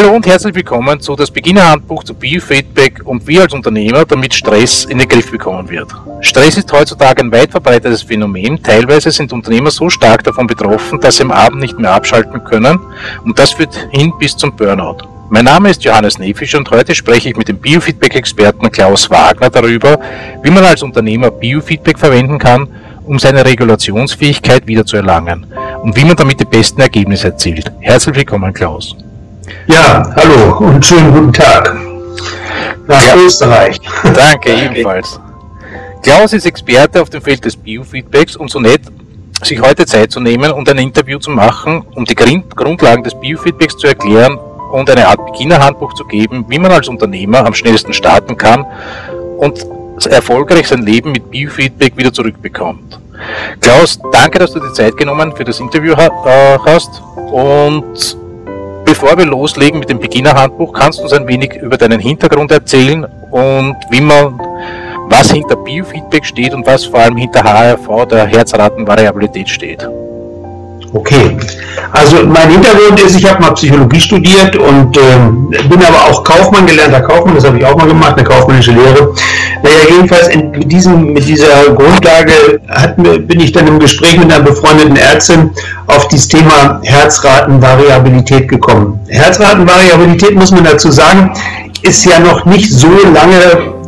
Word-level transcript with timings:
Hallo 0.00 0.14
und 0.14 0.26
herzlich 0.26 0.54
willkommen 0.54 0.98
zu 0.98 1.14
das 1.14 1.30
Beginnerhandbuch 1.30 2.04
zu 2.04 2.14
Biofeedback 2.14 3.02
und 3.04 3.26
wie 3.26 3.38
als 3.38 3.52
Unternehmer 3.52 4.06
damit 4.06 4.32
Stress 4.32 4.86
in 4.86 4.96
den 4.96 5.06
Griff 5.06 5.30
bekommen 5.30 5.68
wird. 5.68 5.94
Stress 6.22 6.56
ist 6.56 6.72
heutzutage 6.72 7.20
ein 7.20 7.30
weit 7.30 7.50
verbreitetes 7.50 8.02
Phänomen. 8.04 8.62
Teilweise 8.62 9.10
sind 9.10 9.30
Unternehmer 9.30 9.70
so 9.70 9.90
stark 9.90 10.24
davon 10.24 10.46
betroffen, 10.46 10.98
dass 11.00 11.18
sie 11.18 11.24
am 11.24 11.30
Abend 11.30 11.60
nicht 11.60 11.78
mehr 11.78 11.92
abschalten 11.92 12.42
können 12.44 12.80
und 13.26 13.38
das 13.38 13.50
führt 13.50 13.88
hin 13.90 14.10
bis 14.18 14.34
zum 14.34 14.56
Burnout. 14.56 15.06
Mein 15.28 15.44
Name 15.44 15.68
ist 15.68 15.84
Johannes 15.84 16.18
Nefisch 16.18 16.54
und 16.54 16.70
heute 16.70 16.94
spreche 16.94 17.28
ich 17.28 17.36
mit 17.36 17.48
dem 17.48 17.58
Biofeedback-Experten 17.58 18.70
Klaus 18.70 19.10
Wagner 19.10 19.50
darüber, 19.50 20.00
wie 20.42 20.50
man 20.50 20.64
als 20.64 20.82
Unternehmer 20.82 21.30
Biofeedback 21.30 21.98
verwenden 21.98 22.38
kann, 22.38 22.68
um 23.04 23.18
seine 23.18 23.44
Regulationsfähigkeit 23.44 24.66
wiederzuerlangen 24.66 25.44
und 25.82 25.94
wie 25.94 26.06
man 26.06 26.16
damit 26.16 26.40
die 26.40 26.46
besten 26.46 26.80
Ergebnisse 26.80 27.26
erzielt. 27.26 27.70
Herzlich 27.80 28.16
willkommen, 28.16 28.54
Klaus. 28.54 28.96
Ja, 29.66 30.02
hallo 30.16 30.58
und 30.58 30.84
schönen 30.84 31.12
guten 31.12 31.32
Tag 31.32 31.76
nach 32.86 33.06
ja. 33.06 33.16
Österreich. 33.16 33.80
Danke, 34.14 34.52
ebenfalls. 34.52 35.20
Klaus 36.02 36.32
ist 36.32 36.46
Experte 36.46 37.00
auf 37.00 37.10
dem 37.10 37.22
Feld 37.22 37.44
des 37.44 37.56
Biofeedbacks 37.56 38.36
und 38.36 38.50
so 38.50 38.58
nett, 38.58 38.80
sich 39.42 39.60
heute 39.60 39.86
Zeit 39.86 40.10
zu 40.10 40.20
nehmen 40.20 40.50
und 40.50 40.68
ein 40.68 40.78
Interview 40.78 41.18
zu 41.18 41.30
machen, 41.30 41.84
um 41.94 42.04
die 42.04 42.14
Grundlagen 42.14 43.02
des 43.02 43.14
Biofeedbacks 43.20 43.76
zu 43.76 43.86
erklären 43.86 44.38
und 44.72 44.88
eine 44.88 45.06
Art 45.06 45.24
Beginnerhandbuch 45.26 45.94
zu 45.94 46.04
geben, 46.04 46.44
wie 46.48 46.58
man 46.58 46.72
als 46.72 46.88
Unternehmer 46.88 47.44
am 47.44 47.54
schnellsten 47.54 47.92
starten 47.92 48.36
kann 48.36 48.64
und 49.38 49.66
erfolgreich 50.06 50.68
sein 50.68 50.82
Leben 50.82 51.12
mit 51.12 51.30
Biofeedback 51.30 51.96
wieder 51.96 52.12
zurückbekommt. 52.12 52.98
Klaus, 53.60 53.98
danke, 54.12 54.38
dass 54.38 54.52
du 54.52 54.60
die 54.60 54.72
Zeit 54.72 54.96
genommen 54.96 55.34
für 55.36 55.44
das 55.44 55.60
Interview 55.60 55.92
äh, 55.92 56.58
hast 56.64 57.02
und 57.30 58.16
Bevor 59.00 59.16
wir 59.16 59.24
loslegen 59.24 59.80
mit 59.80 59.88
dem 59.88 59.98
Beginnerhandbuch, 59.98 60.74
kannst 60.74 60.98
du 60.98 61.04
uns 61.04 61.14
ein 61.14 61.26
wenig 61.26 61.54
über 61.54 61.78
deinen 61.78 62.00
Hintergrund 62.00 62.50
erzählen 62.50 63.06
und 63.30 63.76
wie 63.88 64.02
man, 64.02 64.38
was 65.08 65.30
hinter 65.30 65.56
Biofeedback 65.56 66.26
steht 66.26 66.52
und 66.52 66.66
was 66.66 66.84
vor 66.84 67.00
allem 67.00 67.16
hinter 67.16 67.42
HRV, 67.42 68.06
der 68.10 68.26
Herzratenvariabilität 68.26 69.48
steht. 69.48 69.88
Okay, 70.92 71.36
also 71.92 72.24
mein 72.26 72.50
Hintergrund 72.50 73.00
ist, 73.00 73.16
ich 73.16 73.28
habe 73.28 73.40
mal 73.40 73.52
Psychologie 73.52 74.00
studiert 74.00 74.56
und 74.56 74.96
ähm, 74.96 75.48
bin 75.68 75.82
aber 75.82 76.10
auch 76.10 76.24
Kaufmann, 76.24 76.66
gelernter 76.66 77.00
Kaufmann, 77.00 77.36
das 77.36 77.44
habe 77.44 77.58
ich 77.58 77.64
auch 77.64 77.76
mal 77.76 77.86
gemacht, 77.86 78.14
eine 78.14 78.24
kaufmännische 78.24 78.72
Lehre. 78.72 79.14
Naja, 79.62 79.76
jedenfalls 79.88 80.28
in, 80.28 80.50
mit, 80.50 80.70
diesem, 80.70 81.12
mit 81.12 81.28
dieser 81.28 81.74
Grundlage 81.76 82.60
hat, 82.68 82.96
bin 82.96 83.38
ich 83.38 83.52
dann 83.52 83.68
im 83.68 83.78
Gespräch 83.78 84.18
mit 84.18 84.32
einer 84.32 84.42
befreundeten 84.42 84.96
Ärztin 84.96 85.50
auf 85.86 86.08
dieses 86.08 86.26
Thema 86.26 86.80
Herzratenvariabilität 86.82 88.48
gekommen. 88.48 88.98
Herzratenvariabilität, 89.08 90.34
muss 90.34 90.50
man 90.50 90.64
dazu 90.64 90.90
sagen, 90.90 91.32
ist 91.82 92.04
ja 92.04 92.18
noch 92.18 92.44
nicht 92.46 92.70
so 92.72 92.88
lange 93.14 93.36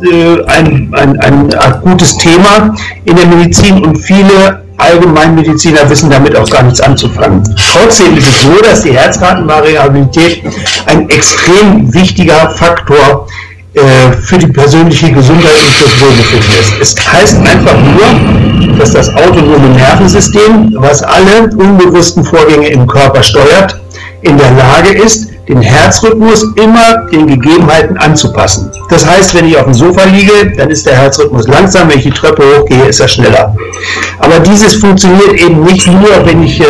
äh, 0.09 0.43
ein, 0.45 0.89
ein, 0.93 1.19
ein 1.19 1.53
akutes 1.53 2.17
Thema 2.17 2.73
in 3.05 3.15
der 3.15 3.27
Medizin 3.27 3.83
und 3.83 3.97
viele 3.97 4.63
Allgemeinmediziner 4.83 5.89
wissen 5.89 6.09
damit 6.09 6.35
auch 6.35 6.49
gar 6.49 6.63
nichts 6.63 6.81
anzufangen. 6.81 7.43
Trotzdem 7.71 8.17
ist 8.17 8.27
es 8.27 8.41
so, 8.41 8.55
dass 8.61 8.83
die 8.83 8.93
Herzratenvariabilität 8.93 10.43
ein 10.85 11.09
extrem 11.09 11.93
wichtiger 11.93 12.49
Faktor 12.51 13.27
äh, 13.73 14.11
für 14.21 14.37
die 14.37 14.47
persönliche 14.47 15.11
Gesundheit 15.11 15.51
und 15.51 15.73
fürs 15.73 16.01
Wohlbefinden 16.01 16.53
ist. 16.59 16.73
Es 16.79 17.13
heißt 17.13 17.37
einfach 17.39 17.75
nur, 17.79 18.77
dass 18.77 18.93
das 18.93 19.09
autonome 19.09 19.69
Nervensystem, 19.69 20.75
was 20.77 21.01
alle 21.01 21.49
unbewussten 21.55 22.23
Vorgänge 22.23 22.67
im 22.67 22.85
Körper 22.85 23.23
steuert, 23.23 23.79
in 24.21 24.37
der 24.37 24.51
Lage 24.51 24.93
ist, 24.93 25.32
den 25.47 25.61
Herzrhythmus 25.61 26.43
immer 26.55 27.05
den 27.11 27.27
Gegebenheiten 27.27 27.97
anzupassen. 27.97 28.71
Das 28.89 29.05
heißt, 29.05 29.35
wenn 29.35 29.45
ich 29.45 29.57
auf 29.57 29.65
dem 29.65 29.73
Sofa 29.73 30.05
liege, 30.05 30.53
dann 30.57 30.69
ist 30.69 30.85
der 30.85 30.95
Herzrhythmus 30.95 31.47
langsam, 31.47 31.89
wenn 31.89 31.97
ich 31.97 32.05
die 32.05 32.11
Treppe 32.11 32.43
hochgehe, 32.43 32.85
ist 32.85 32.99
er 32.99 33.07
schneller. 33.07 33.55
Aber 34.19 34.39
dieses 34.39 34.75
funktioniert 34.75 35.33
eben 35.33 35.63
nicht 35.63 35.85
nur, 35.87 36.25
wenn 36.25 36.43
ich, 36.43 36.61
äh, 36.61 36.65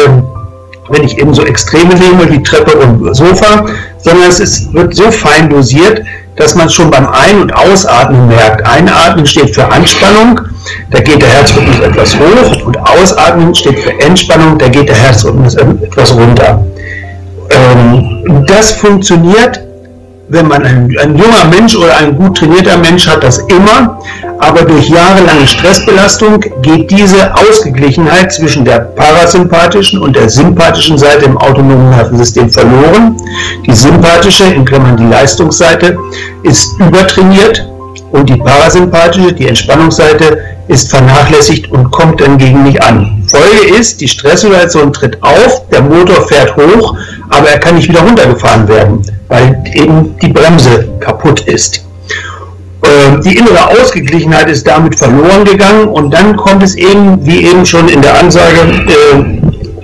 wenn 0.89 1.03
ich 1.03 1.17
eben 1.17 1.33
so 1.33 1.43
Extreme 1.43 1.93
nehme, 1.95 2.31
wie 2.31 2.41
Treppe 2.41 2.77
und 2.77 3.13
Sofa, 3.15 3.65
sondern 3.99 4.29
es 4.29 4.39
ist, 4.39 4.73
wird 4.73 4.95
so 4.95 5.11
fein 5.11 5.49
dosiert, 5.49 6.01
dass 6.35 6.55
man 6.55 6.67
schon 6.69 6.89
beim 6.89 7.07
Ein- 7.07 7.41
und 7.41 7.55
Ausatmen 7.55 8.27
merkt. 8.27 8.65
Einatmen 8.65 9.25
steht 9.25 9.53
für 9.53 9.71
Anspannung, 9.71 10.41
da 10.89 10.99
geht 10.99 11.21
der 11.21 11.29
Herzrhythmus 11.29 11.79
etwas 11.79 12.15
hoch 12.15 12.65
und 12.65 12.77
Ausatmen 12.77 13.53
steht 13.53 13.79
für 13.79 13.91
Entspannung, 13.99 14.57
da 14.57 14.67
geht 14.67 14.89
der 14.89 14.95
Herzrhythmus 14.95 15.55
etwas 15.55 16.13
runter. 16.15 16.65
Ähm, 17.49 18.45
das 18.47 18.71
funktioniert, 18.73 19.59
wenn 20.29 20.47
man 20.47 20.63
ein, 20.63 20.95
ein, 20.99 21.17
junger 21.17 21.45
Mensch 21.49 21.75
oder 21.75 21.97
ein 21.97 22.15
gut 22.15 22.37
trainierter 22.37 22.77
Mensch 22.77 23.07
hat 23.07 23.23
das 23.23 23.39
immer, 23.49 23.99
aber 24.39 24.63
durch 24.63 24.89
jahrelange 24.89 25.45
Stressbelastung 25.45 26.39
geht 26.61 26.89
diese 26.89 27.33
Ausgeglichenheit 27.35 28.33
zwischen 28.33 28.65
der 28.65 28.79
parasympathischen 28.79 29.99
und 29.99 30.15
der 30.15 30.29
sympathischen 30.29 30.97
Seite 30.97 31.25
im 31.25 31.37
autonomen 31.37 31.89
Nervensystem 31.91 32.49
verloren. 32.49 33.15
Die 33.65 33.73
sympathische, 33.73 34.45
in 34.45 34.65
Klammern 34.65 34.97
die 34.97 35.05
Leistungsseite, 35.05 35.97
ist 36.43 36.79
übertrainiert 36.79 37.67
und 38.11 38.29
die 38.29 38.37
parasympathische, 38.37 39.33
die 39.33 39.47
Entspannungsseite, 39.47 40.37
ist 40.67 40.89
vernachlässigt 40.89 41.69
und 41.71 41.91
kommt 41.91 42.21
dann 42.21 42.37
gegen 42.37 42.63
mich 42.63 42.81
an. 42.81 43.22
Folge 43.33 43.75
ist, 43.79 43.99
die 43.99 44.07
Stresssituation 44.07 44.93
tritt 44.93 45.17
auf, 45.23 45.67
der 45.69 45.81
Motor 45.81 46.27
fährt 46.27 46.55
hoch, 46.55 46.95
aber 47.29 47.49
er 47.49 47.59
kann 47.59 47.73
nicht 47.75 47.89
wieder 47.89 48.01
runtergefahren 48.01 48.67
werden, 48.67 49.01
weil 49.27 49.59
eben 49.73 50.15
die 50.21 50.27
Bremse 50.27 50.87
kaputt 50.99 51.39
ist. 51.41 51.83
Ähm, 52.85 53.21
die 53.21 53.37
innere 53.37 53.69
Ausgeglichenheit 53.69 54.49
ist 54.49 54.67
damit 54.67 54.99
verloren 54.99 55.45
gegangen 55.45 55.87
und 55.87 56.13
dann 56.13 56.37
kommt 56.37 56.61
es 56.61 56.75
eben, 56.75 57.25
wie 57.25 57.47
eben 57.47 57.65
schon 57.65 57.89
in 57.89 58.03
der 58.03 58.19
Ansage 58.19 58.59
äh, 58.59 59.15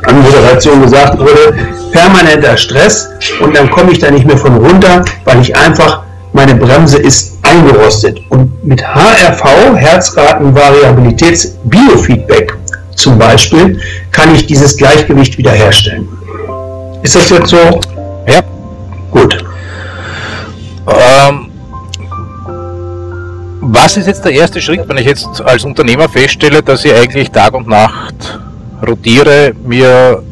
an 0.06 0.22
Moderation 0.22 0.84
gesagt 0.84 1.18
wurde, 1.18 1.56
permanenter 1.92 2.56
Stress 2.56 3.10
und 3.42 3.58
dann 3.58 3.72
komme 3.72 3.94
ich 3.94 4.00
da 4.00 4.12
nicht 4.12 4.28
mehr 4.28 4.38
von 4.38 4.58
runter, 4.58 5.04
weil 5.26 5.42
ich 5.42 5.56
einfach 5.56 6.04
meine 6.34 6.54
Bremse 6.54 7.00
ist 7.00 7.40
eingerostet. 7.42 8.20
Und 8.30 8.64
mit 8.64 8.84
HRV, 8.84 9.44
Herzratenvariabilitäts-Biofeedback 9.76 12.54
zum 13.02 13.18
Beispiel, 13.18 13.80
kann 14.12 14.34
ich 14.36 14.46
dieses 14.46 14.76
Gleichgewicht 14.78 15.38
wiederherstellen. 15.38 16.08
Ist 17.02 17.16
das 17.16 17.30
jetzt 17.30 17.50
so? 17.50 17.80
Ja. 18.28 18.42
Gut. 19.12 19.44
Ähm, 20.88 21.50
was 23.62 23.98
ist 23.98 24.08
jetzt 24.08 24.24
der 24.26 24.34
erste 24.34 24.62
Schritt, 24.62 24.88
wenn 24.88 24.98
ich 24.98 25.06
jetzt 25.06 25.42
als 25.42 25.64
Unternehmer 25.64 26.10
feststelle, 26.10 26.62
dass 26.64 26.86
ich 26.86 26.94
eigentlich 26.94 27.30
Tag 27.32 27.54
und 27.54 27.68
Nacht 27.68 28.40
rotiere, 28.86 29.54
mir 29.64 30.24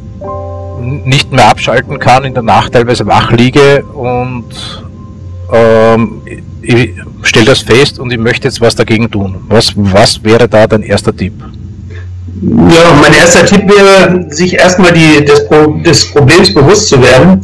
nicht 0.79 1.31
mehr 1.31 1.49
abschalten 1.49 1.99
kann, 1.99 2.23
in 2.23 2.33
der 2.33 2.43
Nacht 2.43 2.73
teilweise 2.73 3.05
wach 3.05 3.31
liege 3.31 3.83
und 3.83 4.45
ähm, 5.51 6.21
ich 6.61 6.91
stelle 7.23 7.45
das 7.47 7.61
fest 7.61 7.99
und 7.99 8.11
ich 8.11 8.17
möchte 8.17 8.47
jetzt 8.47 8.61
was 8.61 8.75
dagegen 8.75 9.09
tun. 9.09 9.37
Was, 9.47 9.73
was 9.75 10.23
wäre 10.23 10.47
da 10.47 10.67
dein 10.67 10.83
erster 10.83 11.15
Tipp? 11.15 11.33
Ja, 12.41 12.93
mein 13.01 13.13
erster 13.13 13.45
Tipp 13.45 13.63
wäre, 13.67 14.25
sich 14.29 14.53
erstmal 14.53 14.91
die, 14.91 15.25
des, 15.25 15.47
des 15.83 16.11
Problems 16.11 16.53
bewusst 16.53 16.89
zu 16.89 17.01
werden. 17.01 17.43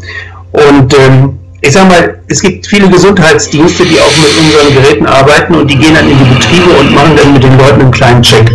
Und 0.52 0.94
ähm, 0.94 1.40
ich 1.62 1.72
sage 1.72 1.88
mal, 1.88 2.20
es 2.28 2.42
gibt 2.42 2.68
viele 2.68 2.90
Gesundheitsdienste, 2.90 3.86
die 3.86 4.00
auch 4.00 4.12
mit 4.18 4.38
unseren 4.38 4.84
Geräten 4.84 5.06
arbeiten 5.08 5.56
und 5.56 5.72
die 5.72 5.78
gehen 5.78 5.96
dann 5.96 6.09
in 6.09 6.18
die 6.18 6.36
Betriebe 6.36 6.70
und 6.80 6.94
machen 6.94 7.16
dann 7.16 7.34
mit 7.34 7.44
den 7.44 7.58
Leuten 7.58 7.81
einen 7.81 7.92
kleinen 7.92 8.22
Check. 8.22 8.52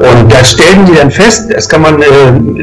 Und 0.00 0.32
da 0.32 0.44
stellen 0.44 0.84
die 0.86 0.94
dann 0.96 1.10
fest, 1.10 1.44
das 1.54 1.68
kann 1.68 1.82
man, 1.82 2.02
äh, 2.02 2.06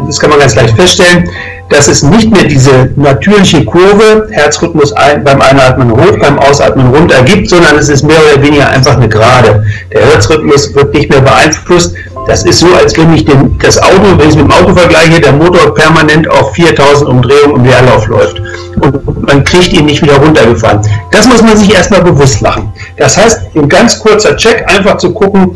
das 0.06 0.19
kann 0.19 0.30
man 0.30 0.40
ganz 0.40 0.56
leicht 0.56 0.75
feststellen, 0.75 1.30
dass 1.69 1.88
es 1.88 2.03
nicht 2.03 2.30
mehr 2.30 2.44
diese 2.44 2.90
natürliche 2.97 3.63
Kurve, 3.63 4.28
Herzrhythmus 4.31 4.92
ein, 4.94 5.24
beim 5.24 5.42
Einatmen 5.42 5.92
hoch, 5.92 6.18
beim 6.19 6.38
Ausatmen 6.38 6.94
runter 6.94 7.24
gibt, 7.24 7.50
sondern 7.50 7.78
es 7.78 7.88
ist 7.88 8.04
mehr 8.04 8.18
oder 8.33 8.44
weniger 8.44 8.68
einfach 8.69 8.98
eine 8.98 9.07
Gerade. 9.07 9.66
Der 9.94 10.01
Herzrhythmus 10.01 10.75
wird 10.75 10.94
nicht 10.94 11.10
mehr 11.10 11.22
beeinflusst. 11.22 11.95
Das 12.28 12.44
ist 12.44 12.60
so, 12.60 12.68
als 12.75 12.95
wenn 12.98 13.13
ich 13.13 13.25
den, 13.25 13.57
das 13.60 13.81
Auto, 13.81 14.18
wenn 14.18 14.19
ich 14.19 14.30
es 14.30 14.36
mit 14.36 14.45
dem 14.45 14.51
Auto 14.51 14.75
vergleiche, 14.75 15.22
der 15.22 15.31
Motor 15.31 15.74
permanent 15.74 16.30
auf 16.30 16.54
4000 16.54 17.10
Umdrehungen 17.10 17.56
im 17.56 17.63
Leerlauf 17.63 18.07
läuft. 18.07 18.42
Und 18.81 19.27
man 19.27 19.44
kriegt 19.44 19.72
ihn 19.74 19.86
nicht 19.86 20.01
wieder 20.01 20.18
runtergefahren. 20.18 20.81
Das 21.12 21.27
muss 21.27 21.42
man 21.42 21.56
sich 21.56 21.74
erstmal 21.74 22.04
bewusst 22.04 22.42
machen. 22.42 22.72
Das 22.98 23.18
heißt, 23.18 23.42
ein 23.56 23.69
ganz 23.69 23.98
kurzer 24.00 24.36
Check, 24.36 24.63
einfach 24.68 24.98
zu 24.98 25.13
gucken, 25.13 25.56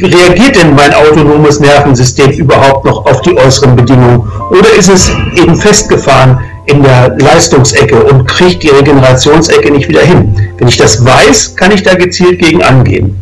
reagiert 0.00 0.56
denn 0.56 0.74
mein 0.74 0.92
autonomes 0.92 1.60
Nervensystem 1.60 2.30
überhaupt 2.32 2.84
noch 2.84 3.06
auf 3.06 3.22
die 3.22 3.36
äußeren 3.36 3.76
Bedingungen? 3.76 4.30
Oder 4.50 4.70
ist 4.76 4.88
es 4.88 5.10
eben 5.36 5.56
festgefahren 5.56 6.40
in 6.66 6.82
der 6.82 7.16
Leistungsecke 7.18 8.02
und 8.04 8.26
kriegt 8.26 8.62
die 8.62 8.68
Regenerationsecke 8.68 9.70
nicht 9.70 9.88
wieder 9.88 10.02
hin? 10.02 10.34
Wenn 10.58 10.68
ich 10.68 10.76
das 10.76 11.04
weiß, 11.04 11.56
kann 11.56 11.72
ich 11.72 11.82
da 11.82 11.94
gezielt 11.94 12.38
gegen 12.38 12.62
angehen. 12.62 13.18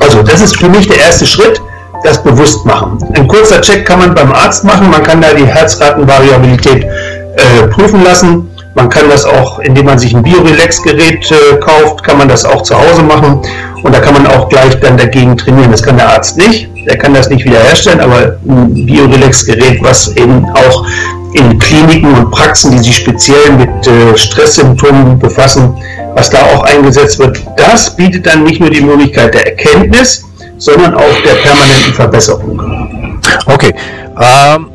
Also 0.00 0.22
das 0.22 0.40
ist 0.42 0.56
für 0.56 0.68
mich 0.68 0.86
der 0.86 0.98
erste 0.98 1.26
Schritt, 1.26 1.60
das 2.04 2.22
bewusst 2.22 2.66
machen. 2.66 2.98
Ein 3.14 3.26
kurzer 3.26 3.60
Check 3.60 3.86
kann 3.86 4.00
man 4.00 4.14
beim 4.14 4.32
Arzt 4.32 4.64
machen, 4.64 4.90
man 4.90 5.02
kann 5.02 5.22
da 5.22 5.32
die 5.32 5.46
Herzratenvariabilität 5.46 6.84
äh, 6.84 7.66
prüfen 7.68 8.04
lassen 8.04 8.48
Man 8.76 8.90
kann 8.90 9.08
das 9.08 9.24
auch, 9.24 9.58
indem 9.60 9.86
man 9.86 9.98
sich 9.98 10.14
ein 10.14 10.22
Biorelax-Gerät 10.22 11.30
äh, 11.30 11.56
kauft, 11.60 12.04
kann 12.04 12.18
man 12.18 12.28
das 12.28 12.44
auch 12.44 12.62
zu 12.62 12.76
Hause 12.76 13.02
machen 13.02 13.40
und 13.82 13.94
da 13.94 14.00
kann 14.00 14.12
man 14.12 14.26
auch 14.26 14.50
gleich 14.50 14.78
dann 14.80 14.98
dagegen 14.98 15.34
trainieren. 15.34 15.70
Das 15.70 15.82
kann 15.82 15.96
der 15.96 16.10
Arzt 16.10 16.36
nicht, 16.36 16.68
der 16.86 16.98
kann 16.98 17.14
das 17.14 17.30
nicht 17.30 17.46
wiederherstellen, 17.46 18.00
aber 18.00 18.36
ein 18.46 18.74
Biorelax-Gerät, 18.84 19.82
was 19.82 20.14
eben 20.16 20.44
auch 20.50 20.86
in 21.32 21.58
Kliniken 21.58 22.12
und 22.12 22.30
Praxen, 22.30 22.70
die 22.72 22.80
sich 22.80 22.96
speziell 22.96 23.50
mit 23.52 23.86
äh, 23.86 24.14
Stresssymptomen 24.14 25.18
befassen, 25.18 25.74
was 26.14 26.28
da 26.28 26.42
auch 26.42 26.62
eingesetzt 26.64 27.18
wird, 27.18 27.42
das 27.56 27.96
bietet 27.96 28.26
dann 28.26 28.44
nicht 28.44 28.60
nur 28.60 28.68
die 28.68 28.82
Möglichkeit 28.82 29.32
der 29.32 29.46
Erkenntnis, 29.46 30.22
sondern 30.58 30.94
auch 30.94 31.22
der 31.24 31.34
permanenten 31.36 31.94
Verbesserung. 31.94 33.20
Okay. 33.46 33.74
Ähm, 34.20 34.68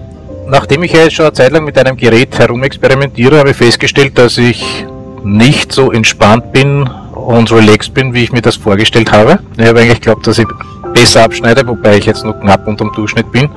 nachdem 0.51 0.83
ich 0.83 0.91
ja 0.91 1.03
jetzt 1.03 1.15
schon 1.15 1.25
eine 1.25 1.33
Zeit 1.33 1.51
lang 1.51 1.63
mit 1.63 1.77
einem 1.77 1.95
Gerät 1.95 2.37
herumexperimentiere, 2.37 3.39
habe 3.39 3.51
ich 3.51 3.55
festgestellt, 3.55 4.17
dass 4.17 4.37
ich 4.37 4.85
nicht 5.23 5.71
so 5.71 5.91
entspannt 5.91 6.51
bin 6.51 6.87
und 7.15 7.51
relaxed 7.51 7.93
bin, 7.93 8.13
wie 8.13 8.23
ich 8.23 8.31
mir 8.33 8.41
das 8.41 8.57
vorgestellt 8.57 9.11
habe. 9.11 9.39
Ich 9.57 9.65
habe 9.65 9.79
eigentlich 9.79 10.01
geglaubt, 10.01 10.27
dass 10.27 10.37
ich 10.37 10.47
besser 10.93 11.23
abschneide, 11.23 11.65
wobei 11.65 11.97
ich 11.97 12.05
jetzt 12.05 12.25
noch 12.25 12.37
knapp 12.41 12.67
unterm 12.67 12.91
Durchschnitt 12.93 13.31
bin. 13.31 13.49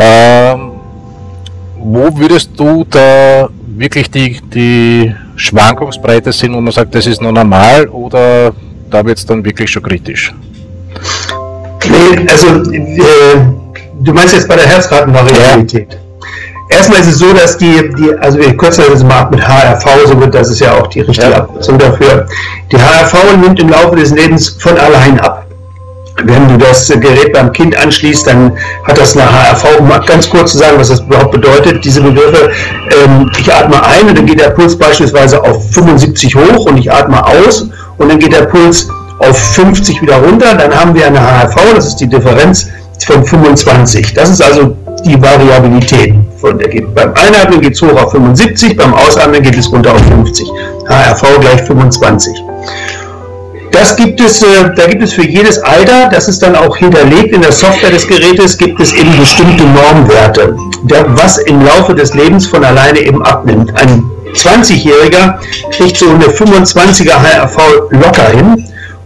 Ähm, 0.00 0.70
wo 1.76 2.16
würdest 2.16 2.52
du 2.56 2.86
da 2.88 3.50
wirklich 3.66 4.10
die, 4.10 4.40
die 4.42 5.14
Schwankungsbreite 5.36 6.32
sind, 6.32 6.54
wo 6.54 6.60
man 6.60 6.72
sagt, 6.72 6.94
das 6.94 7.06
ist 7.06 7.20
nur 7.20 7.32
normal 7.32 7.86
oder 7.88 8.52
da 8.90 9.04
wird 9.04 9.18
es 9.18 9.26
dann 9.26 9.44
wirklich 9.44 9.70
schon 9.70 9.82
kritisch? 9.82 10.32
Nee, 11.84 12.26
also 12.28 12.72
äh, 12.72 13.67
du 14.00 14.12
meinst 14.12 14.34
jetzt 14.34 14.48
bei 14.48 14.56
der 14.56 14.66
Herzratenvariabilität. 14.66 15.92
Ja. 15.92 15.98
Erstmal 16.70 17.00
ist 17.00 17.06
es 17.06 17.18
so, 17.18 17.32
dass 17.32 17.56
die, 17.56 17.90
die 17.98 18.14
also 18.18 18.38
wir 18.38 18.54
kürzen 18.56 18.84
das 18.90 19.02
mal 19.02 19.28
mit 19.30 19.40
HRV, 19.40 19.84
so 20.06 20.20
wird 20.20 20.34
das 20.34 20.50
ist 20.50 20.60
ja 20.60 20.74
auch 20.74 20.86
die 20.88 21.00
richtige 21.00 21.30
ja. 21.30 21.38
Abkürzung 21.38 21.78
dafür. 21.78 22.26
Die 22.70 22.76
HRV 22.76 23.36
nimmt 23.40 23.58
im 23.60 23.70
Laufe 23.70 23.96
des 23.96 24.10
Lebens 24.10 24.56
von 24.60 24.76
allein 24.76 25.18
ab. 25.20 25.46
Wenn 26.24 26.48
du 26.48 26.58
das 26.58 26.88
Gerät 26.88 27.32
beim 27.32 27.52
Kind 27.52 27.76
anschließt, 27.76 28.26
dann 28.26 28.52
hat 28.84 28.98
das 28.98 29.16
eine 29.16 29.24
HRV. 29.30 29.78
Um 29.78 29.88
ganz 30.04 30.28
kurz 30.28 30.52
zu 30.52 30.58
sagen, 30.58 30.76
was 30.78 30.88
das 30.88 31.00
überhaupt 31.00 31.30
bedeutet, 31.30 31.84
diese 31.84 32.00
Begriffe. 32.02 32.50
Ähm, 33.04 33.30
ich 33.38 33.52
atme 33.52 33.82
ein 33.82 34.08
und 34.08 34.18
dann 34.18 34.26
geht 34.26 34.40
der 34.40 34.50
Puls 34.50 34.76
beispielsweise 34.76 35.42
auf 35.42 35.70
75 35.72 36.34
hoch 36.34 36.66
und 36.66 36.76
ich 36.76 36.92
atme 36.92 37.24
aus 37.24 37.68
und 37.98 38.08
dann 38.08 38.18
geht 38.18 38.32
der 38.32 38.46
Puls 38.46 38.88
auf 39.20 39.38
50 39.54 40.02
wieder 40.02 40.16
runter. 40.16 40.54
Dann 40.54 40.74
haben 40.74 40.94
wir 40.94 41.06
eine 41.06 41.20
HRV, 41.20 41.74
das 41.74 41.86
ist 41.86 41.96
die 41.96 42.08
Differenz 42.08 42.66
von 43.04 43.24
25. 43.24 44.14
Das 44.14 44.30
ist 44.30 44.42
also 44.42 44.76
die 45.04 45.20
Variabilität. 45.20 46.14
Von 46.40 46.58
der 46.58 46.68
geht, 46.68 46.94
beim 46.94 47.12
Einatmen 47.14 47.60
geht 47.60 47.74
es 47.74 47.82
hoch 47.82 48.00
auf 48.00 48.12
75, 48.12 48.76
beim 48.76 48.94
Ausatmen 48.94 49.42
geht 49.42 49.56
es 49.56 49.70
runter 49.70 49.92
auf 49.92 50.02
50. 50.06 50.48
HRV 50.88 51.40
gleich 51.40 51.62
25. 51.62 52.42
Das 53.72 53.96
gibt 53.96 54.20
es, 54.20 54.42
äh, 54.42 54.46
da 54.74 54.86
gibt 54.86 55.02
es 55.02 55.12
für 55.12 55.24
jedes 55.24 55.58
Alter, 55.58 56.08
das 56.10 56.28
ist 56.28 56.42
dann 56.42 56.56
auch 56.56 56.76
hinterlegt 56.76 57.34
in 57.34 57.42
der 57.42 57.52
Software 57.52 57.90
des 57.90 58.06
Gerätes, 58.08 58.56
gibt 58.56 58.80
es 58.80 58.92
eben 58.92 59.16
bestimmte 59.18 59.64
Normwerte, 59.64 60.56
der, 60.84 61.04
was 61.16 61.38
im 61.38 61.64
Laufe 61.64 61.94
des 61.94 62.14
Lebens 62.14 62.46
von 62.46 62.64
alleine 62.64 62.98
eben 63.00 63.22
abnimmt. 63.22 63.70
Ein 63.78 64.02
20-Jähriger 64.34 65.38
kriegt 65.70 65.96
so 65.96 66.08
eine 66.08 66.26
25er 66.26 67.12
HRV 67.12 67.56
locker 67.90 68.28
hin 68.30 68.64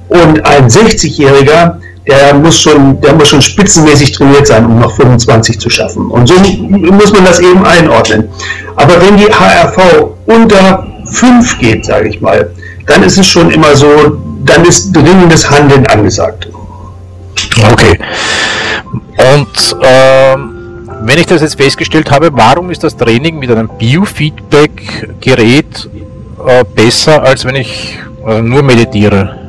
und 0.08 0.46
ein 0.46 0.68
60-Jähriger, 0.68 1.76
der 2.06 2.34
muss 2.34 2.60
schon, 2.60 3.00
der 3.00 3.14
muss 3.14 3.28
schon 3.28 3.42
spitzenmäßig 3.42 4.12
trainiert 4.12 4.46
sein, 4.46 4.66
um 4.66 4.78
noch 4.78 4.94
25 4.96 5.60
zu 5.60 5.70
schaffen. 5.70 6.10
Und 6.10 6.26
so 6.26 6.34
muss 6.34 7.12
man 7.12 7.24
das 7.24 7.40
eben 7.40 7.64
einordnen. 7.64 8.28
Aber 8.76 9.00
wenn 9.00 9.16
die 9.16 9.26
HRV 9.26 10.08
unter 10.26 10.86
5 11.04 11.58
geht, 11.58 11.84
sage 11.84 12.08
ich 12.08 12.20
mal, 12.20 12.50
dann 12.86 13.02
ist 13.04 13.18
es 13.18 13.26
schon 13.26 13.50
immer 13.50 13.76
so, 13.76 14.18
dann 14.44 14.64
ist 14.64 14.92
dringendes 14.92 15.48
Handeln 15.48 15.86
angesagt. 15.86 16.48
Okay. 17.70 17.98
Und 19.34 19.76
ähm, 19.82 20.88
wenn 21.02 21.18
ich 21.18 21.26
das 21.26 21.42
jetzt 21.42 21.56
festgestellt 21.56 22.10
habe, 22.10 22.30
warum 22.32 22.70
ist 22.70 22.82
das 22.82 22.96
Training 22.96 23.38
mit 23.38 23.50
einem 23.50 23.68
Biofeedback-Gerät 23.68 25.90
äh, 26.46 26.64
besser, 26.74 27.22
als 27.22 27.44
wenn 27.44 27.56
ich 27.56 27.98
äh, 28.26 28.40
nur 28.40 28.62
meditiere? 28.62 29.41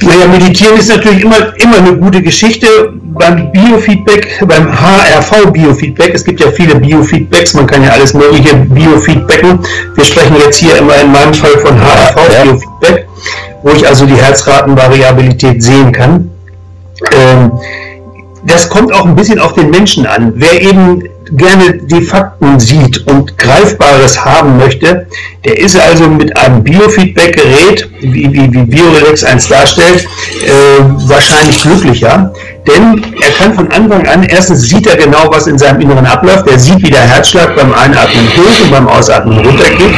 Naja, 0.00 0.28
meditieren 0.28 0.78
ist 0.78 0.88
natürlich 0.88 1.22
immer, 1.22 1.52
immer 1.56 1.78
eine 1.78 1.96
gute 1.96 2.22
Geschichte. 2.22 2.66
Beim 3.02 3.50
Biofeedback, 3.50 4.44
beim 4.46 4.68
HRV-Biofeedback, 4.68 6.14
es 6.14 6.24
gibt 6.24 6.40
ja 6.40 6.50
viele 6.52 6.76
Biofeedbacks, 6.76 7.54
man 7.54 7.66
kann 7.66 7.82
ja 7.82 7.90
alles 7.90 8.14
Mögliche 8.14 8.54
biofeedbacken. 8.54 9.58
Wir 9.94 10.04
sprechen 10.04 10.36
jetzt 10.36 10.58
hier 10.58 10.76
immer 10.76 10.94
in 10.96 11.10
meinem 11.10 11.34
Fall 11.34 11.58
von 11.58 11.74
HRV-Biofeedback, 11.80 13.08
wo 13.62 13.70
ich 13.70 13.86
also 13.86 14.06
die 14.06 14.14
Herzratenvariabilität 14.14 15.62
sehen 15.62 15.90
kann. 15.90 16.30
Ähm, 17.12 17.52
das 18.44 18.68
kommt 18.68 18.92
auch 18.92 19.04
ein 19.04 19.16
bisschen 19.16 19.40
auf 19.40 19.54
den 19.54 19.70
Menschen 19.70 20.06
an. 20.06 20.32
Wer 20.36 20.62
eben 20.62 21.02
gerne 21.32 21.74
die 21.74 22.02
Fakten 22.02 22.58
sieht 22.58 23.06
und 23.06 23.36
Greifbares 23.38 24.24
haben 24.24 24.56
möchte, 24.56 25.06
der 25.44 25.58
ist 25.58 25.78
also 25.78 26.08
mit 26.08 26.36
einem 26.36 26.62
Biofeedback-Gerät, 26.62 27.88
wie, 28.00 28.32
wie, 28.32 28.52
wie 28.52 28.62
Biorelax 28.64 29.24
1 29.24 29.48
darstellt, 29.48 30.06
äh, 30.44 30.82
wahrscheinlich 31.08 31.62
glücklicher. 31.62 32.32
Denn 32.66 33.02
er 33.20 33.30
kann 33.32 33.54
von 33.54 33.70
Anfang 33.72 34.06
an, 34.06 34.24
erstens 34.24 34.62
sieht 34.62 34.86
er 34.86 34.96
genau, 34.96 35.30
was 35.30 35.46
in 35.46 35.58
seinem 35.58 35.80
Inneren 35.80 36.06
abläuft. 36.06 36.46
Er 36.46 36.58
sieht, 36.58 36.82
wie 36.82 36.90
der 36.90 37.00
Herzschlag 37.00 37.56
beim 37.56 37.72
Einatmen 37.72 38.28
hoch 38.36 38.64
und 38.64 38.70
beim 38.70 38.88
Ausatmen 38.88 39.38
runtergeht. 39.38 39.94